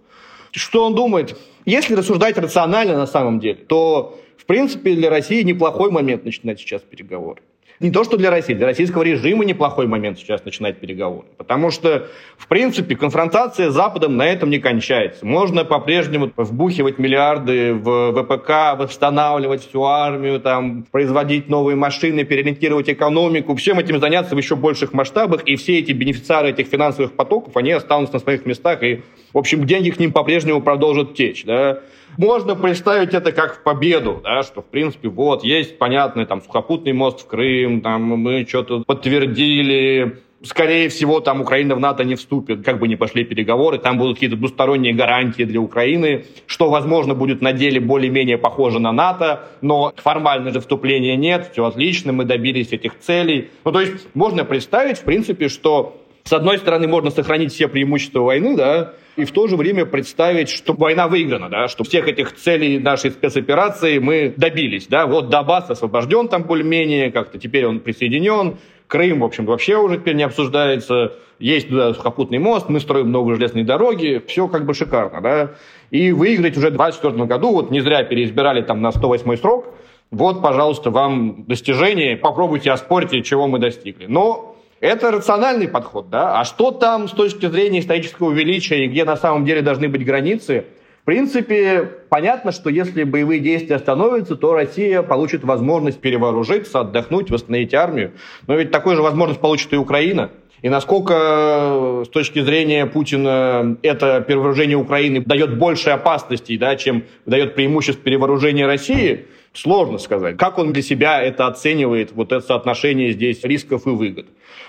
Что 0.53 0.87
он 0.87 0.95
думает? 0.95 1.37
Если 1.67 1.95
рассуждать 1.95 2.39
рационально 2.39 2.97
на 2.97 3.07
самом 3.07 3.39
деле, 3.39 3.57
то, 3.57 4.19
в 4.39 4.47
принципе, 4.47 4.95
для 4.95 5.11
России 5.11 5.43
неплохой 5.43 5.91
момент 5.91 6.25
начинать 6.25 6.59
сейчас 6.59 6.81
переговоры 6.81 7.43
не 7.81 7.91
то 7.91 8.03
что 8.03 8.17
для 8.17 8.31
России, 8.31 8.55
для 8.55 8.67
российского 8.67 9.03
режима 9.03 9.45
неплохой 9.45 9.87
момент 9.87 10.19
сейчас 10.19 10.45
начинать 10.45 10.79
переговоры. 10.79 11.29
Потому 11.37 11.71
что, 11.71 12.09
в 12.37 12.49
принципе, 12.49 12.97
конфронтация 12.97 13.71
с 13.71 13.75
Западом 13.75 14.17
на 14.17 14.27
этом 14.27 14.51
не 14.51 14.59
кончается. 14.59 15.25
Можно 15.25 15.65
по-прежнему 15.65 16.33
вбухивать 16.37 16.99
миллиарды 16.99 17.75
в 17.75 18.13
ВПК, 18.13 18.79
восстанавливать 18.79 19.67
всю 19.67 19.85
армию, 19.85 20.41
там, 20.41 20.85
производить 20.91 21.49
новые 21.49 21.77
машины, 21.77 22.25
переориентировать 22.25 22.89
экономику, 22.89 23.55
всем 23.55 23.79
этим 23.79 24.01
заняться 24.01 24.35
в 24.35 24.39
еще 24.39 24.57
больших 24.57 24.93
масштабах, 24.93 25.43
и 25.45 25.57
все 25.57 25.79
эти 25.79 25.93
бенефициары 25.93 26.51
этих 26.51 26.67
финансовых 26.67 27.13
потоков, 27.13 27.57
они 27.57 27.71
останутся 27.73 28.15
на 28.15 28.21
своих 28.21 28.45
местах, 28.45 28.83
и, 28.83 29.03
в 29.33 29.39
общем, 29.39 29.65
деньги 29.67 29.91
к 29.91 29.99
ним 29.99 30.13
по-прежнему 30.13 30.61
продолжат 30.61 31.15
течь. 31.15 31.45
Да? 31.45 31.81
Можно 32.19 32.57
представить 32.57 33.15
это 33.15 33.33
как 33.33 33.57
в 33.57 33.63
победу, 33.63 34.21
да, 34.23 34.43
что, 34.43 34.61
в 34.61 34.67
принципе, 34.67 35.09
вот, 35.09 35.45
есть, 35.45 35.79
понятный 35.79 36.27
там, 36.27 36.43
сухопутный 36.43 36.93
мост 36.93 37.21
в 37.23 37.27
Крым, 37.27 37.81
там, 37.81 38.03
мы 38.03 38.45
что-то 38.47 38.83
подтвердили, 38.85 40.19
скорее 40.43 40.89
всего, 40.89 41.21
там 41.21 41.41
Украина 41.41 41.77
в 41.77 41.81
НАТО 41.81 42.05
не 42.05 42.17
вступит, 42.17 42.65
как 42.65 42.81
бы 42.81 42.89
ни 42.89 42.97
пошли 42.97 43.25
переговоры, 43.25 43.79
там 43.79 43.99
будут 43.99 44.17
какие-то 44.17 44.37
двусторонние 44.37 44.93
гарантии 44.93 45.45
для 45.45 45.61
Украины, 45.61 46.27
что, 46.47 46.71
возможно, 46.71 47.15
будет 47.15 47.41
на 47.41 47.53
деле 47.53 47.81
более-менее 47.81 48.37
похоже 48.37 48.81
на 48.81 48.93
НАТО, 48.93 49.49
но 49.61 49.93
формально 49.97 50.53
же 50.53 50.61
вступления 50.61 51.17
нет, 51.17 51.51
все 51.53 51.65
отлично, 51.65 52.13
мы 52.13 52.25
добились 52.25 52.73
этих 52.73 52.99
целей. 52.99 53.51
Ну, 53.65 53.73
то 53.73 53.81
есть 53.81 54.09
можно 54.15 54.45
представить, 54.45 54.99
в 54.99 55.05
принципе, 55.05 55.49
что 55.49 56.03
с 56.25 56.33
одной 56.33 56.59
стороны 56.59 56.89
можно 56.89 57.11
сохранить 57.11 57.53
все 57.53 57.69
преимущества 57.69 58.21
войны, 58.21 58.57
да, 58.57 58.95
и 59.19 59.25
в 59.25 59.33
то 59.33 59.49
же 59.49 59.57
время 59.57 59.85
представить, 59.85 60.49
что 60.49 60.75
война 60.75 61.09
выиграна, 61.09 61.49
да, 61.49 61.67
что 61.67 61.83
всех 61.83 62.07
этих 62.07 62.37
целей 62.37 62.79
нашей 62.79 63.11
спецоперации 63.11 63.99
мы 63.99 64.33
добились. 64.37 64.87
Да. 64.87 65.07
Вот 65.07 65.29
Донбасс 65.29 65.69
освобожден 65.71 66.29
там 66.29 66.45
более-менее, 66.45 67.11
как-то 67.11 67.39
теперь 67.39 67.67
он 67.67 67.81
присоединен, 67.81 68.59
Крым, 68.87 69.21
в 69.21 69.25
общем, 69.25 69.45
вообще 69.45 69.77
уже 69.77 69.99
теперь 69.99 70.15
не 70.15 70.23
обсуждается. 70.23 71.15
Есть 71.41 71.69
туда 71.69 71.93
сухопутный 71.95 72.39
мост, 72.39 72.69
мы 72.69 72.81
строим 72.81 73.11
новые 73.11 73.37
железные 73.37 73.65
дороги, 73.65 74.23
все 74.29 74.47
как 74.47 74.65
бы 74.65 74.73
шикарно, 74.73 75.21
да. 75.21 75.51
И 75.91 76.13
выиграть 76.13 76.57
уже 76.57 76.69
в 76.69 76.77
2024 76.77 77.25
году, 77.27 77.53
вот 77.53 77.71
не 77.71 77.81
зря 77.81 78.05
переизбирали 78.05 78.63
там 78.63 78.81
на 78.81 78.93
108 78.93 79.37
срок, 79.37 79.75
вот, 80.11 80.41
пожалуйста, 80.41 80.91
вам 80.91 81.45
достижение, 81.47 82.17
попробуйте 82.17 82.71
оспорьте, 82.71 83.23
чего 83.23 83.47
мы 83.47 83.59
достигли. 83.59 84.07
Но 84.07 84.57
это 84.81 85.11
рациональный 85.11 85.69
подход, 85.69 86.11
да? 86.11 86.41
А 86.41 86.45
что 86.45 86.71
там 86.71 87.09
с 87.09 87.13
точки 87.13 87.47
зрения 87.47 87.81
исторического 87.81 88.33
величия 88.33 88.85
и 88.85 88.89
где 88.89 89.05
на 89.05 89.17
самом 89.17 89.45
деле 89.45 89.63
должны 89.63 89.89
быть 89.89 90.05
границы, 90.05 90.65
принципе, 91.09 91.89
понятно, 92.11 92.53
что 92.53 92.69
если 92.69 93.03
боевые 93.03 93.41
действия 93.41 93.77
остановятся, 93.77 94.37
то 94.37 94.53
Россия 94.53 95.01
получит 95.01 95.43
возможность 95.43 96.01
перевооружиться, 96.01 96.81
отдохнуть, 96.81 97.31
восстановить 97.31 97.73
армию. 97.73 98.13
Но 98.47 98.57
ведь 98.57 98.71
такую 98.71 98.95
же 98.95 99.01
возможность 99.01 99.41
получит 99.41 99.73
и 99.73 99.77
Украина. 99.77 100.33
И 100.61 100.69
насколько 100.69 101.15
э, 101.17 102.05
с 102.05 102.11
точки 102.11 102.43
зрения 102.43 102.85
Путина 102.85 103.79
это 103.81 104.21
перевооружение 104.21 104.77
Украины 104.77 105.23
дает 105.25 105.57
больше 105.57 105.89
опасностей, 105.89 106.59
да, 106.59 106.77
чем 106.77 107.05
дает 107.25 107.55
преимуществ 107.55 108.03
перевооружения 108.03 108.67
России, 108.67 109.25
сложно 109.59 109.99
сказать. 109.99 110.37
Как 110.37 110.59
он 110.59 110.73
для 110.73 110.83
себя 110.83 111.21
это 111.21 111.47
оценивает, 111.47 112.13
вот 112.13 112.33
это 112.33 112.45
соотношение 112.45 113.13
здесь 113.13 113.43
рисков 113.45 113.87
и 113.87 113.91
выгод. 113.91 114.27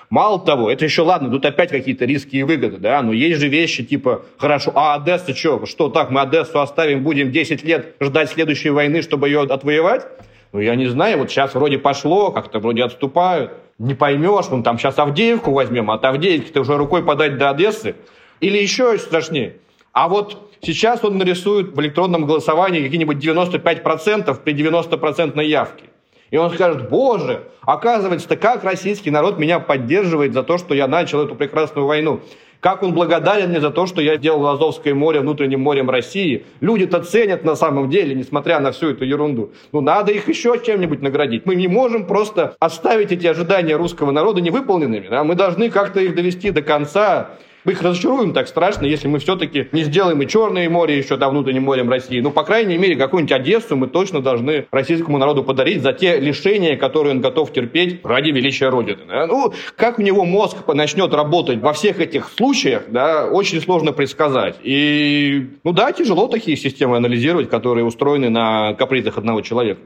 Мало 0.10 0.39
того, 0.39 0.71
это 0.71 0.86
еще 0.86 1.04
ладно, 1.04 1.30
тут 1.30 1.45
опять 1.45 1.69
какие-то 1.69 2.06
риски 2.06 2.38
и 2.38 2.43
выгоды, 2.43 2.78
да, 2.78 3.02
но 3.04 3.13
есть 3.13 3.39
же 3.39 3.47
вещи 3.47 3.84
типа, 3.84 4.25
хорошо, 4.38 4.71
а 4.73 4.95
Одесса 4.95 5.36
что, 5.36 5.65
что 5.65 5.89
так, 5.89 6.10
мы 6.10 6.21
Одессу 6.21 6.60
оставим, 6.60 7.04
будем 7.04 7.32
10 7.32 7.63
лет 7.63 7.95
ждать 7.99 8.32
следующей 8.32 8.71
войны, 8.71 9.02
чтобы 9.04 9.28
ее 9.28 9.41
отвоевать? 9.41 10.08
Ну, 10.52 10.60
я 10.60 10.75
не 10.75 10.88
знаю, 10.88 11.19
вот 11.19 11.30
сейчас 11.30 11.54
вроде 11.54 11.78
пошло, 11.78 12.32
как-то 12.32 12.60
вроде 12.60 12.84
отступают. 12.84 13.52
Не 13.78 13.93
поймешь, 13.93 14.47
вон 14.47 14.63
там 14.63 14.80
сейчас 14.80 14.97
Авдеевку 14.97 15.52
возьмем, 15.52 15.91
а 15.91 15.95
от 15.95 16.06
Авдеевки-то 16.06 16.62
уже 16.62 16.75
рукой 16.75 17.04
подать 17.04 17.38
до 17.38 17.52
Одессы. 17.52 17.95
Или 18.39 18.58
еще 18.58 18.97
страшнее. 18.97 19.58
А 19.99 20.07
вот 20.07 20.38
сейчас 20.62 21.03
он 21.03 21.17
нарисует 21.17 21.75
в 21.75 21.81
электронном 21.81 22.25
голосовании 22.25 22.81
какие-нибудь 22.81 23.17
95% 23.17 24.33
при 24.41 24.53
90% 24.53 25.43
явке. 25.43 25.83
И 26.31 26.38
он 26.38 26.51
скажет, 26.51 26.89
боже, 26.89 27.43
оказывается-то 27.63 28.38
как 28.38 28.63
российский 28.63 29.12
народ 29.12 29.38
меня 29.38 29.59
поддерживает 29.59 30.33
за 30.33 30.43
то, 30.43 30.57
что 30.57 30.73
я 30.73 30.88
начал 30.88 31.21
эту 31.21 31.35
прекрасную 31.35 31.85
войну. 31.85 32.21
Как 32.62 32.81
он 32.81 32.93
благодарен 32.93 33.49
мне 33.49 33.59
за 33.59 33.71
то, 33.71 33.88
что 33.88 34.01
я 34.01 34.15
сделал 34.15 34.47
Азовское 34.47 34.93
море 34.93 35.19
внутренним 35.19 35.59
морем 35.59 35.89
России. 35.89 36.45
Люди-то 36.62 37.03
ценят 37.03 37.43
на 37.43 37.55
самом 37.55 37.89
деле, 37.89 38.15
несмотря 38.15 38.62
на 38.62 38.71
всю 38.71 38.91
эту 38.91 39.03
ерунду. 39.03 39.51
Ну, 39.73 39.81
надо 39.81 40.13
их 40.13 40.29
еще 40.29 40.62
чем-нибудь 40.65 41.01
наградить. 41.01 41.45
Мы 41.45 41.55
не 41.55 41.67
можем 41.67 42.07
просто 42.07 42.55
оставить 42.62 43.12
эти 43.12 43.27
ожидания 43.27 43.75
русского 43.75 44.12
народа 44.12 44.39
невыполненными. 44.39 45.09
Да? 45.09 45.25
Мы 45.25 45.35
должны 45.35 45.69
как-то 45.69 45.99
их 45.99 46.15
довести 46.15 46.51
до 46.51 46.62
конца 46.62 47.31
мы 47.65 47.74
их 47.74 47.82
разочаруем 47.82 48.34
так 48.34 48.48
страшно, 48.48 48.86
если 48.86 49.08
мы 49.08 49.19
все-таки 49.19 49.67
не 49.72 49.84
сделаем 49.84 50.22
и 50.22 50.28
Черное 50.28 50.69
море 50.69 50.98
еще 50.98 51.17
до 51.17 51.30
внутренним 51.30 51.63
морем 51.63 51.89
России. 51.89 52.19
Ну, 52.19 52.32
по 52.32 52.43
крайней 52.43 52.78
мере, 52.78 52.95
какую-нибудь 52.95 53.32
Одессу 53.32 53.76
мы 53.76 53.88
точно 53.88 54.22
должны 54.22 54.67
российскому 54.72 55.17
народу 55.17 55.43
подарить 55.43 55.82
за 55.82 55.93
те 55.93 56.19
лишения, 56.19 56.78
которые 56.78 57.15
он 57.15 57.22
готов 57.22 57.52
терпеть 57.52 58.00
ради 58.04 58.30
величия 58.30 58.69
Родины. 58.69 59.02
Да? 59.08 59.28
Ну, 59.28 59.54
как 59.76 60.00
у 60.00 60.02
него 60.02 60.24
мозг 60.26 60.58
начнет 60.67 61.13
работать 61.13 61.60
во 61.60 61.74
всех 61.74 62.00
этих 62.00 62.30
случаях, 62.30 62.84
да, 62.89 63.28
очень 63.28 63.62
сложно 63.62 63.91
предсказать. 63.91 64.56
И, 64.63 65.48
ну 65.63 65.72
да, 65.72 65.91
тяжело 65.91 66.28
такие 66.28 66.58
системы 66.58 66.98
анализировать, 66.98 67.50
которые 67.50 67.86
устроены 67.86 68.30
на 68.30 68.74
капризах 68.74 69.17
одного 69.17 69.41
человека. 69.41 69.82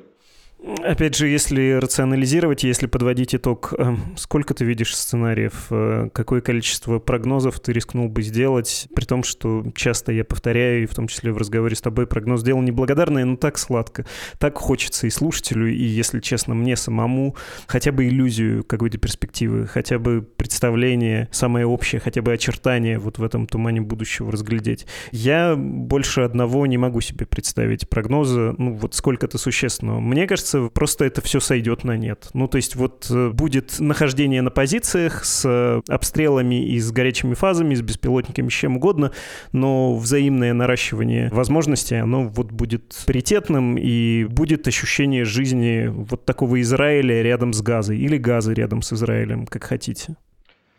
Опять 0.64 1.18
же, 1.18 1.28
если 1.28 1.74
рационализировать, 1.74 2.64
если 2.64 2.88
подводить 2.88 3.36
итог, 3.36 3.74
э, 3.78 3.96
сколько 4.16 4.54
ты 4.54 4.64
видишь 4.64 4.96
сценариев, 4.96 5.68
э, 5.70 6.10
какое 6.14 6.40
количество 6.40 7.00
прогнозов 7.00 7.60
ты 7.60 7.74
рискнул 7.74 8.08
бы 8.08 8.22
сделать, 8.22 8.88
при 8.96 9.04
том, 9.04 9.24
что 9.24 9.66
часто 9.76 10.14
я 10.14 10.24
повторяю, 10.24 10.84
и 10.84 10.86
в 10.86 10.96
том 10.96 11.08
числе 11.08 11.34
в 11.34 11.38
разговоре 11.38 11.76
с 11.76 11.82
тобой, 11.82 12.08
прогноз 12.08 12.44
дело 12.44 12.62
неблагодарное, 12.62 13.26
но 13.26 13.36
так 13.36 13.58
сладко, 13.58 14.06
так 14.40 14.58
хочется 14.58 15.06
и 15.06 15.10
слушателю, 15.10 15.70
и, 15.70 15.84
если 15.84 16.22
честно, 16.22 16.54
мне 16.54 16.78
самому 16.78 17.36
хотя 17.68 17.92
бы 17.92 18.08
иллюзию 18.08 18.64
какой-то 18.64 18.98
перспективы, 18.98 19.68
хотя 19.68 20.00
бы 20.00 20.22
представление 20.22 21.28
самое 21.34 21.66
общее, 21.66 22.00
хотя 22.00 22.22
бы 22.22 22.32
очертания 22.32 23.00
вот 23.00 23.18
в 23.18 23.24
этом 23.24 23.48
тумане 23.48 23.82
будущего 23.82 24.32
разглядеть. 24.32 24.86
Я 25.12 25.56
больше 25.58 26.22
одного 26.22 26.66
не 26.68 26.78
могу 26.78 27.02
себе 27.02 27.26
представить 27.26 27.90
прогноза, 27.90 28.56
ну 28.58 28.76
вот 28.76 28.96
сколько-то 28.96 29.38
существенного. 29.38 30.00
Мне 30.00 30.26
кажется, 30.26 30.53
кажется, 30.54 30.74
просто 30.74 31.06
это 31.06 31.22
все 31.22 31.40
сойдет 31.40 31.84
на 31.84 31.98
нет. 31.98 32.30
Ну, 32.34 32.48
то 32.48 32.58
есть 32.58 32.76
вот 32.76 33.08
э, 33.10 33.30
будет 33.30 33.80
нахождение 33.80 34.42
на 34.42 34.52
позициях 34.52 35.26
с 35.26 35.44
э, 35.46 35.82
обстрелами 35.92 36.64
и 36.66 36.80
с 36.80 36.92
горячими 36.92 37.34
фазами, 37.34 37.76
с 37.76 37.82
беспилотниками, 37.82 38.50
с 38.50 38.54
чем 38.54 38.78
угодно, 38.78 39.12
но 39.52 39.96
взаимное 39.96 40.54
наращивание 40.54 41.30
возможностей, 41.32 41.96
оно 41.96 42.24
вот 42.24 42.52
будет 42.52 42.96
паритетным, 43.06 43.78
и 43.78 44.26
будет 44.26 44.68
ощущение 44.68 45.26
жизни 45.26 45.88
вот 45.88 46.26
такого 46.26 46.62
Израиля 46.62 47.22
рядом 47.22 47.54
с 47.54 47.62
Газой, 47.62 47.98
или 47.98 48.18
Газы 48.18 48.54
рядом 48.54 48.82
с 48.82 48.94
Израилем, 48.94 49.46
как 49.48 49.64
хотите. 49.64 50.16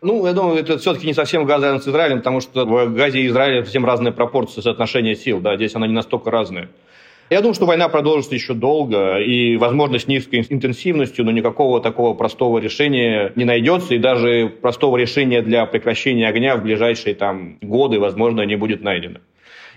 Ну, 0.01 0.25
я 0.27 0.33
думаю, 0.33 0.59
это 0.59 0.77
все-таки 0.77 1.07
не 1.07 1.13
совсем 1.13 1.45
Газа 1.45 1.65
рядом 1.65 1.81
с 1.81 1.87
Израилем, 1.87 2.19
потому 2.19 2.39
что 2.39 2.65
в 2.65 2.93
Газе 2.93 3.21
и 3.21 3.27
Израиле 3.27 3.63
совсем 3.63 3.85
разные 3.85 4.11
пропорции 4.13 4.61
соотношения 4.61 5.15
сил, 5.15 5.39
да, 5.39 5.55
здесь 5.55 5.75
она 5.75 5.87
не 5.87 5.93
настолько 5.93 6.31
разная. 6.31 6.69
Я 7.31 7.41
думаю, 7.41 7.55
что 7.55 7.65
война 7.65 7.89
продолжится 7.89 8.35
еще 8.35 8.53
долго, 8.53 9.17
и, 9.17 9.57
возможно, 9.57 9.97
с 9.97 10.07
низкой 10.07 10.45
интенсивностью, 10.47 11.25
но 11.25 11.31
никакого 11.31 11.81
такого 11.81 12.13
простого 12.13 12.59
решения 12.59 13.31
не 13.35 13.45
найдется, 13.45 13.95
и 13.95 13.97
даже 13.97 14.47
простого 14.61 14.95
решения 14.97 15.41
для 15.41 15.65
прекращения 15.65 16.27
огня 16.27 16.55
в 16.55 16.61
ближайшие 16.61 17.15
там, 17.15 17.57
годы, 17.61 17.99
возможно, 17.99 18.41
не 18.41 18.55
будет 18.55 18.83
найдено. 18.83 19.19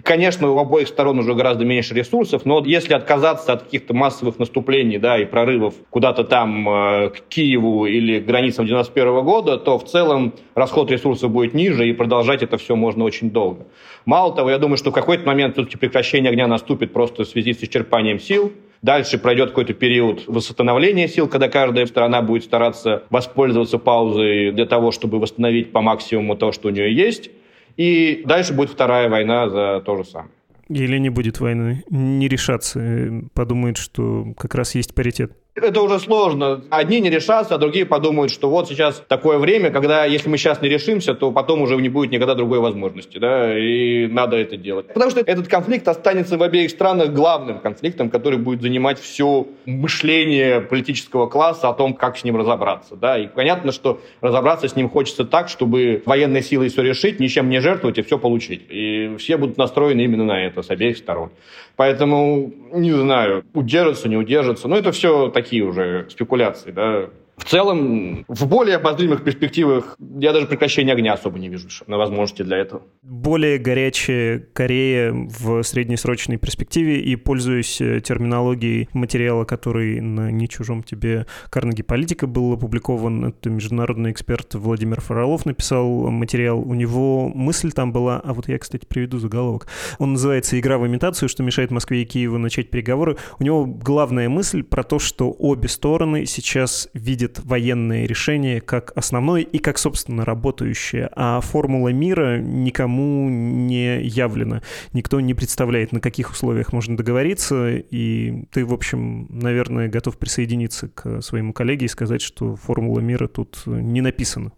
Конечно, 0.03 0.51
у 0.51 0.59
обоих 0.59 0.89
сторон 0.89 1.19
уже 1.19 1.35
гораздо 1.35 1.65
меньше 1.65 1.95
ресурсов, 1.95 2.45
но 2.45 2.63
если 2.65 2.95
отказаться 2.95 3.53
от 3.53 3.65
каких-то 3.65 3.95
массовых 3.95 4.39
наступлений 4.39 4.99
да, 4.99 5.19
и 5.19 5.25
прорывов 5.25 5.75
куда-то 5.91 6.25
там 6.25 6.69
э, 6.69 7.11
к 7.11 7.21
Киеву 7.29 7.87
или 7.87 8.21
к 8.21 8.25
границам 8.25 8.67
91 8.67 9.25
года, 9.25 9.59
то 9.59 9.79
в 9.79 9.85
целом 9.85 10.35
расход 10.55 10.91
ресурсов 10.91 11.31
будет 11.31 11.55
ниже, 11.55 11.89
и 11.89 11.93
продолжать 11.93 12.43
это 12.43 12.59
все 12.59 12.77
можно 12.77 13.05
очень 13.05 13.31
долго. 13.31 13.67
Мало 14.05 14.35
того, 14.35 14.51
я 14.51 14.59
думаю, 14.59 14.77
что 14.77 14.91
в 14.91 14.95
какой-то 14.95 15.27
момент 15.27 15.55
все-таки 15.55 15.77
прекращение 15.77 16.31
огня 16.31 16.47
наступит 16.47 16.93
просто 16.93 17.25
в 17.25 17.29
связи 17.29 17.53
с 17.53 17.63
исчерпанием 17.63 18.21
сил, 18.21 18.53
Дальше 18.81 19.19
пройдет 19.19 19.49
какой-то 19.49 19.75
период 19.75 20.23
восстановления 20.29 21.09
сил, 21.09 21.27
когда 21.27 21.49
каждая 21.49 21.85
сторона 21.87 22.23
будет 22.23 22.45
стараться 22.45 23.03
воспользоваться 23.11 23.79
паузой 23.79 24.53
для 24.53 24.67
того, 24.67 24.93
чтобы 24.93 25.19
восстановить 25.19 25.73
по 25.73 25.81
максимуму 25.81 26.37
то, 26.37 26.53
что 26.53 26.69
у 26.69 26.71
нее 26.71 26.95
есть. 26.95 27.31
И 27.79 28.23
дальше 28.27 28.53
будет 28.53 28.71
вторая 28.71 29.09
война 29.09 29.49
за 29.49 29.81
то 29.81 29.97
же 29.97 30.05
самое. 30.05 30.31
Или 30.69 30.99
не 30.99 31.09
будет 31.09 31.41
войны, 31.41 31.85
не 31.89 32.29
решаться, 32.29 33.23
подумают, 33.33 33.79
что 33.79 34.35
как 34.37 34.55
раз 34.55 34.75
есть 34.75 34.95
паритет. 34.95 35.33
Это 35.63 35.83
уже 35.83 35.99
сложно. 35.99 36.63
Одни 36.71 37.01
не 37.01 37.11
решатся, 37.11 37.55
а 37.55 37.59
другие 37.59 37.85
подумают, 37.85 38.33
что 38.33 38.49
вот 38.49 38.69
сейчас 38.69 39.03
такое 39.09 39.39
время, 39.39 39.71
когда 39.71 40.05
если 40.05 40.29
мы 40.29 40.39
сейчас 40.39 40.63
не 40.63 40.69
решимся, 40.69 41.15
то 41.15 41.31
потом 41.31 41.63
уже 41.63 41.77
не 41.77 41.89
будет 41.89 42.11
никогда 42.11 42.35
другой 42.35 42.61
возможности, 42.61 43.19
да, 43.19 43.59
и 43.59 44.07
надо 44.07 44.37
это 44.37 44.57
делать. 44.57 44.89
Потому 44.89 45.11
что 45.11 45.21
этот 45.21 45.49
конфликт 45.49 45.87
останется 45.89 46.39
в 46.39 46.43
обеих 46.43 46.71
странах 46.71 47.13
главным 47.13 47.59
конфликтом, 47.59 48.11
который 48.11 48.39
будет 48.39 48.63
занимать 48.63 48.99
все 49.01 49.47
мышление 49.67 50.61
политического 50.61 51.27
класса 51.27 51.69
о 51.69 51.75
том, 51.75 51.95
как 51.95 52.17
с 52.19 52.25
ним 52.25 52.37
разобраться, 52.37 52.97
да, 52.97 53.19
и 53.19 53.27
понятно, 53.27 53.73
что 53.73 54.01
разобраться 54.21 54.69
с 54.69 54.77
ним 54.77 54.89
хочется 54.89 55.25
так, 55.25 55.49
чтобы 55.49 56.03
военной 56.07 56.43
силой 56.43 56.69
все 56.69 56.83
решить, 56.83 57.21
ничем 57.21 57.49
не 57.49 57.61
жертвовать 57.61 57.99
и 57.99 58.03
все 58.03 58.19
получить. 58.19 58.63
И 58.71 59.17
все 59.19 59.37
будут 59.37 59.59
настроены 59.59 60.03
именно 60.03 60.25
на 60.25 60.45
это 60.45 60.63
с 60.63 60.71
обеих 60.71 60.97
сторон. 60.97 61.31
Поэтому, 61.77 62.53
не 62.73 62.91
знаю, 62.91 63.45
удержится, 63.55 64.09
не 64.09 64.17
удержится, 64.17 64.67
но 64.67 64.77
это 64.77 64.91
все 64.91 65.29
такие 65.29 65.48
такие 65.49 65.65
уже 65.65 66.07
спекуляции, 66.11 66.71
да, 66.71 67.09
в 67.39 67.45
целом, 67.45 68.25
в 68.29 68.47
более 68.47 68.77
обозримых 68.77 69.25
перспективах 69.25 69.97
я 70.19 70.33
даже 70.33 70.47
прекращения 70.47 70.93
огня 70.93 71.13
особо 71.13 71.39
не 71.39 71.49
вижу 71.49 71.69
на 71.87 71.97
возможности 71.97 72.43
для 72.43 72.59
этого. 72.59 72.83
Более 73.03 73.59
горячая 73.59 74.41
Корея 74.53 75.13
в 75.13 75.63
среднесрочной 75.63 76.37
перспективе, 76.37 77.01
и 77.01 77.17
пользуясь 77.17 77.81
э, 77.81 78.01
терминологией 78.01 78.89
материала, 78.93 79.45
который 79.45 80.01
на 80.01 80.31
«Не 80.31 80.49
чужом 80.49 80.83
тебе» 80.83 81.27
Карнеги 81.51 81.83
Политика 81.83 82.27
был 82.27 82.53
опубликован, 82.53 83.27
это 83.27 83.51
международный 83.51 84.11
эксперт 84.11 84.55
Владимир 84.55 85.01
Фролов 85.01 85.47
написал 85.47 86.11
материал, 86.11 86.59
у 86.61 86.75
него 86.75 87.29
мысль 87.29 87.71
там 87.71 87.93
была, 87.93 88.21
а 88.21 88.35
вот 88.35 88.49
я, 88.49 88.59
кстати, 88.59 88.85
приведу 88.85 89.19
заголовок, 89.19 89.69
он 89.99 90.13
называется 90.15 90.59
«Игра 90.59 90.79
в 90.79 90.87
имитацию, 90.87 91.29
что 91.29 91.43
мешает 91.43 91.71
Москве 91.71 92.03
и 92.03 92.05
Киеву 92.05 92.39
начать 92.39 92.71
переговоры». 92.71 93.17
У 93.39 93.45
него 93.45 93.65
главная 93.65 94.29
мысль 94.29 94.63
про 94.63 94.83
то, 94.83 94.99
что 94.99 95.35
обе 95.39 95.69
стороны 95.69 96.27
сейчас 96.27 96.89
видят 96.95 97.28
видит 97.29 97.41
военные 97.45 98.07
решения 98.07 98.61
как 98.61 98.93
основное 98.95 99.43
и 99.43 99.59
как, 99.59 99.79
собственно, 99.79 100.25
работающее, 100.25 101.09
а 101.15 101.41
формула 101.41 101.89
мира 101.89 102.39
никому 102.39 103.29
не 103.29 104.03
явлена. 104.03 104.63
Никто 104.93 105.21
не 105.21 105.35
представляет, 105.35 105.93
на 105.93 106.01
каких 106.01 106.31
условиях 106.31 106.73
можно 106.73 106.97
договориться, 106.97 107.77
и 107.77 108.45
ты, 108.53 108.65
в 108.65 108.73
общем, 108.73 109.27
наверное, 109.31 109.89
готов 109.89 110.17
присоединиться 110.19 110.89
к 110.89 111.23
своему 111.23 111.53
коллеге 111.53 111.87
и 111.87 111.89
сказать, 111.89 112.23
что 112.23 112.57
формула 112.57 113.01
мира 113.01 113.29
тут 113.29 113.63
не 113.67 114.01
написана. 114.01 114.53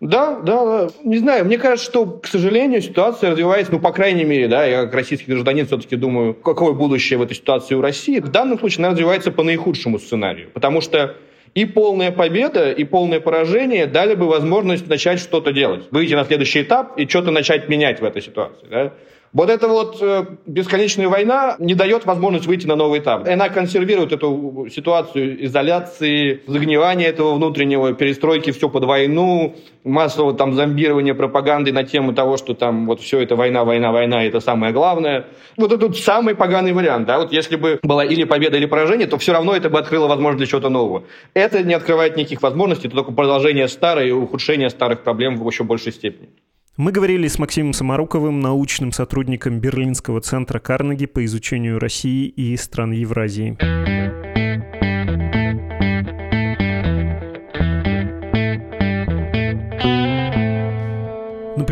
Да, 0.00 0.40
да. 0.40 0.88
Не 1.04 1.18
знаю, 1.18 1.44
мне 1.46 1.56
кажется, 1.56 1.90
что, 1.90 2.04
к 2.04 2.26
сожалению, 2.26 2.82
ситуация 2.82 3.30
развивается, 3.30 3.72
ну, 3.72 3.78
по 3.78 3.92
крайней 3.92 4.24
мере, 4.24 4.48
да, 4.48 4.66
я 4.66 4.84
как 4.84 4.94
российский 4.94 5.30
гражданин 5.30 5.66
все-таки 5.66 5.96
думаю, 5.96 6.34
какое 6.34 6.72
будущее 6.72 7.18
в 7.18 7.22
этой 7.22 7.34
ситуации 7.34 7.74
у 7.74 7.80
России. 7.80 8.18
В 8.18 8.28
данном 8.28 8.58
случае 8.58 8.84
она 8.84 8.90
развивается 8.90 9.30
по 9.30 9.42
наихудшему 9.42 9.98
сценарию, 9.98 10.50
потому 10.52 10.80
что 10.80 11.16
и 11.54 11.64
полная 11.64 12.10
победа, 12.10 12.72
и 12.72 12.84
полное 12.84 13.20
поражение 13.20 13.86
дали 13.86 14.14
бы 14.14 14.26
возможность 14.26 14.88
начать 14.88 15.20
что-то 15.20 15.52
делать. 15.52 15.84
Выйти 15.90 16.14
на 16.14 16.24
следующий 16.24 16.62
этап 16.62 16.98
и 16.98 17.06
что-то 17.06 17.30
начать 17.30 17.68
менять 17.68 18.00
в 18.00 18.04
этой 18.04 18.22
ситуации. 18.22 18.66
Да? 18.68 18.92
Вот 19.34 19.50
эта 19.50 19.66
вот 19.66 19.98
э, 20.00 20.26
бесконечная 20.46 21.08
война 21.08 21.56
не 21.58 21.74
дает 21.74 22.06
возможность 22.06 22.46
выйти 22.46 22.68
на 22.68 22.76
новый 22.76 23.00
этап. 23.00 23.26
Она 23.26 23.48
консервирует 23.48 24.12
эту 24.12 24.68
ситуацию 24.72 25.44
изоляции, 25.44 26.42
загнивания 26.46 27.08
этого 27.08 27.34
внутреннего, 27.34 27.92
перестройки 27.94 28.52
все 28.52 28.68
под 28.68 28.84
войну, 28.84 29.56
массового 29.82 30.34
там 30.34 30.54
зомбирования 30.54 31.14
пропаганды 31.14 31.72
на 31.72 31.82
тему 31.82 32.14
того, 32.14 32.36
что 32.36 32.54
там 32.54 32.86
вот 32.86 33.00
все 33.00 33.18
это 33.18 33.34
война, 33.34 33.64
война, 33.64 33.90
война, 33.90 34.24
это 34.24 34.38
самое 34.38 34.72
главное. 34.72 35.26
Вот 35.56 35.72
это 35.72 35.88
вот 35.88 35.98
самый 35.98 36.36
поганый 36.36 36.72
вариант. 36.72 37.08
Да? 37.08 37.18
Вот 37.18 37.32
если 37.32 37.56
бы 37.56 37.80
была 37.82 38.04
или 38.04 38.22
победа, 38.22 38.56
или 38.56 38.66
поражение, 38.66 39.08
то 39.08 39.18
все 39.18 39.32
равно 39.32 39.56
это 39.56 39.68
бы 39.68 39.80
открыло 39.80 40.06
возможность 40.06 40.38
для 40.38 40.46
чего-то 40.46 40.68
нового. 40.68 41.06
Это 41.34 41.64
не 41.64 41.74
открывает 41.74 42.16
никаких 42.16 42.40
возможностей, 42.40 42.86
это 42.86 42.98
только 42.98 43.10
продолжение 43.10 43.66
старой 43.66 44.10
и 44.10 44.12
ухудшение 44.12 44.70
старых 44.70 45.02
проблем 45.02 45.38
в 45.38 45.50
еще 45.50 45.64
большей 45.64 45.90
степени. 45.90 46.28
Мы 46.76 46.90
говорили 46.90 47.28
с 47.28 47.38
Максимом 47.38 47.72
Самаруковым, 47.72 48.40
научным 48.40 48.90
сотрудником 48.90 49.60
Берлинского 49.60 50.20
центра 50.20 50.58
Карнеги 50.58 51.06
по 51.06 51.24
изучению 51.24 51.78
России 51.78 52.26
и 52.26 52.56
стран 52.56 52.90
Евразии. 52.90 53.56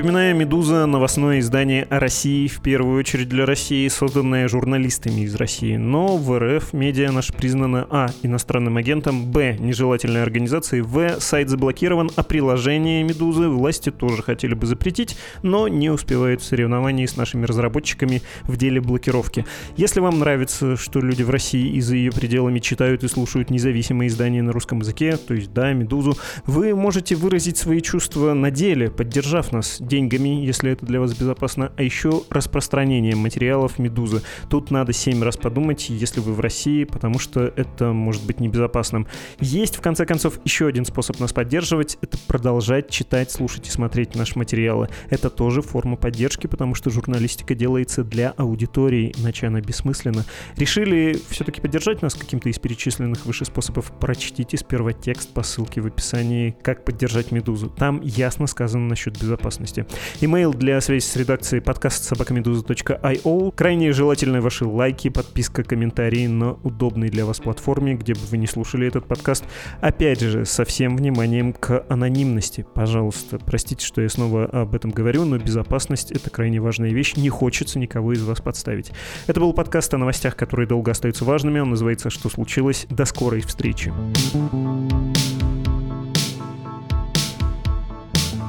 Напоминаю, 0.03 0.35
«Медуза»— 0.35 0.85
новостное 0.87 1.39
издание 1.39 1.85
о 1.85 2.01
России, 2.01 2.49
в 2.49 2.61
первую 2.61 2.99
очередь 2.99 3.29
для 3.29 3.47
России, 3.47 3.87
созданное 3.87 4.49
журналистами 4.49 5.21
из 5.21 5.37
России. 5.37 5.77
Но 5.77 6.17
в 6.17 6.37
РФ 6.37 6.73
медиа 6.73 7.13
наш 7.13 7.29
признано 7.29 7.87
а. 7.89 8.11
иностранным 8.25 8.79
агентом, 8.79 9.31
б. 9.31 9.57
нежелательной 9.61 10.25
организацией, 10.25 10.83
в. 10.83 11.21
сайт 11.21 11.51
заблокирован, 11.51 12.11
а 12.17 12.25
приложение 12.25 13.05
«Медузы» 13.05 13.47
власти 13.47 13.91
тоже 13.91 14.25
хотели 14.25 14.55
бы 14.55 14.67
запретить, 14.67 15.17
но 15.45 15.69
не 15.69 15.89
успевают 15.89 16.41
в 16.41 16.47
соревновании 16.47 17.07
с 17.07 17.17
нашими 17.17 17.47
разработчиками 17.47 18.23
в 18.43 18.57
деле 18.57 18.81
блокировки. 18.81 19.47
Если 19.77 20.01
вам 20.01 20.19
нравится, 20.19 20.77
что 20.77 20.99
люди 20.99 21.23
в 21.23 21.31
России 21.31 21.77
и 21.77 21.81
за 21.81 21.95
ее 21.95 22.11
пределами 22.11 22.59
читают 22.59 23.05
и 23.05 23.09
слушают 23.09 23.51
независимые 23.51 24.09
издания 24.09 24.43
на 24.43 24.51
русском 24.51 24.81
языке, 24.81 25.17
то 25.17 25.33
есть, 25.33 25.53
да, 25.53 25.73
«Медузу», 25.73 26.17
вы 26.45 26.75
можете 26.75 27.15
выразить 27.15 27.57
свои 27.57 27.81
чувства 27.81 28.35
на 28.35 28.51
деле, 28.51 28.91
поддержав 28.91 29.53
нас 29.53 29.81
деньгами, 29.93 30.43
если 30.43 30.71
это 30.71 30.87
для 30.87 31.01
вас 31.01 31.13
безопасно, 31.15 31.71
а 31.77 31.83
еще 31.83 32.23
распространением 32.31 33.19
материалов 33.19 33.79
«Медузы». 33.79 34.23
Тут 34.49 34.71
надо 34.71 34.95
семь 34.95 35.23
раз 35.23 35.37
подумать, 35.37 35.91
если 35.91 36.21
вы 36.21 36.33
в 36.33 36.41
России, 36.41 36.85
потому 36.85 37.19
что 37.19 37.41
это 37.41 37.93
может 37.93 38.25
быть 38.25 38.41
небезопасным. 38.41 39.07
Есть, 39.39 39.77
в 39.77 39.83
конце 39.83 40.07
концов, 40.07 40.41
еще 40.45 40.67
один 40.67 40.87
способ 40.87 41.21
нас 41.21 41.35
поддерживать— 41.35 41.99
это 42.01 42.17
продолжать 42.27 42.89
читать, 42.89 43.31
слушать 43.31 43.69
и 43.69 43.71
смотреть 43.71 44.15
наши 44.15 44.39
материалы. 44.39 44.89
Это 45.11 45.29
тоже 45.29 45.61
форма 45.61 45.97
поддержки, 45.97 46.47
потому 46.47 46.75
что 46.75 46.89
журналистика 46.89 47.55
делается 47.55 48.03
для 48.03 48.31
аудитории, 48.31 49.15
иначе 49.19 49.47
она 49.49 49.61
бессмысленна. 49.61 50.25
Решили 50.57 51.21
все-таки 51.29 51.61
поддержать 51.61 52.01
нас 52.01 52.15
каким-то 52.15 52.49
из 52.49 52.59
перечисленных 52.59 53.27
выше 53.27 53.45
способов? 53.45 53.93
Прочтите 54.01 54.57
сперва 54.57 54.95
текст 54.95 55.29
по 55.35 55.43
ссылке 55.43 55.83
в 55.83 55.87
описании 55.87 56.57
«Как 56.63 56.87
поддержать 56.87 57.31
Медузу». 57.31 57.69
Там 57.69 58.01
ясно 58.01 58.47
сказано 58.47 58.89
насчет 58.89 59.21
безопасности 59.21 59.82
ссылки. 59.83 60.25
Имейл 60.25 60.53
для 60.55 60.81
связи 60.81 61.05
с 61.05 61.17
редакцией 61.17 61.63
подкаст 61.63 62.05
собакамедуза.io. 62.05 63.53
Крайне 63.55 63.93
желательны 63.93 64.41
ваши 64.41 64.65
лайки, 64.65 65.09
подписка, 65.09 65.63
комментарии 65.63 66.27
на 66.27 66.53
удобной 66.63 67.09
для 67.09 67.25
вас 67.25 67.39
платформе, 67.41 67.95
где 67.95 68.15
бы 68.15 68.21
вы 68.31 68.39
не 68.39 68.47
слушали 68.47 68.87
этот 68.87 69.07
подкаст. 69.07 69.45
Опять 69.81 70.21
же, 70.21 70.45
со 70.45 70.65
всем 70.65 70.97
вниманием 70.97 71.53
к 71.53 71.85
анонимности, 71.89 72.67
пожалуйста. 72.75 73.39
Простите, 73.39 73.85
что 73.85 74.01
я 74.03 74.09
снова 74.09 74.45
об 74.45 74.75
этом 74.75 74.91
говорю, 74.91 75.25
но 75.25 75.39
безопасность— 75.39 76.11
это 76.13 76.31
крайне 76.31 76.61
важная 76.61 76.91
вещь. 76.91 77.15
Не 77.17 77.29
хочется 77.29 77.79
никого 77.79 78.13
из 78.13 78.23
вас 78.23 78.41
подставить. 78.41 78.93
Это 79.27 79.41
был 79.41 79.53
подкаст 79.53 79.93
о 79.95 79.99
новостях, 79.99 80.37
которые 80.37 80.67
долго 80.67 80.91
остаются 80.91 81.25
важными. 81.25 81.61
Он 81.61 81.71
называется 81.71 82.11
«Что 82.11 82.29
случилось?». 82.29 82.87
До 82.91 83.05
скорой 83.05 83.41
встречи. 83.41 83.93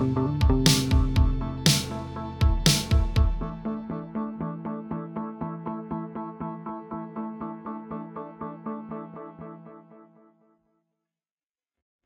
Thank 0.04 0.44
you 0.44 0.53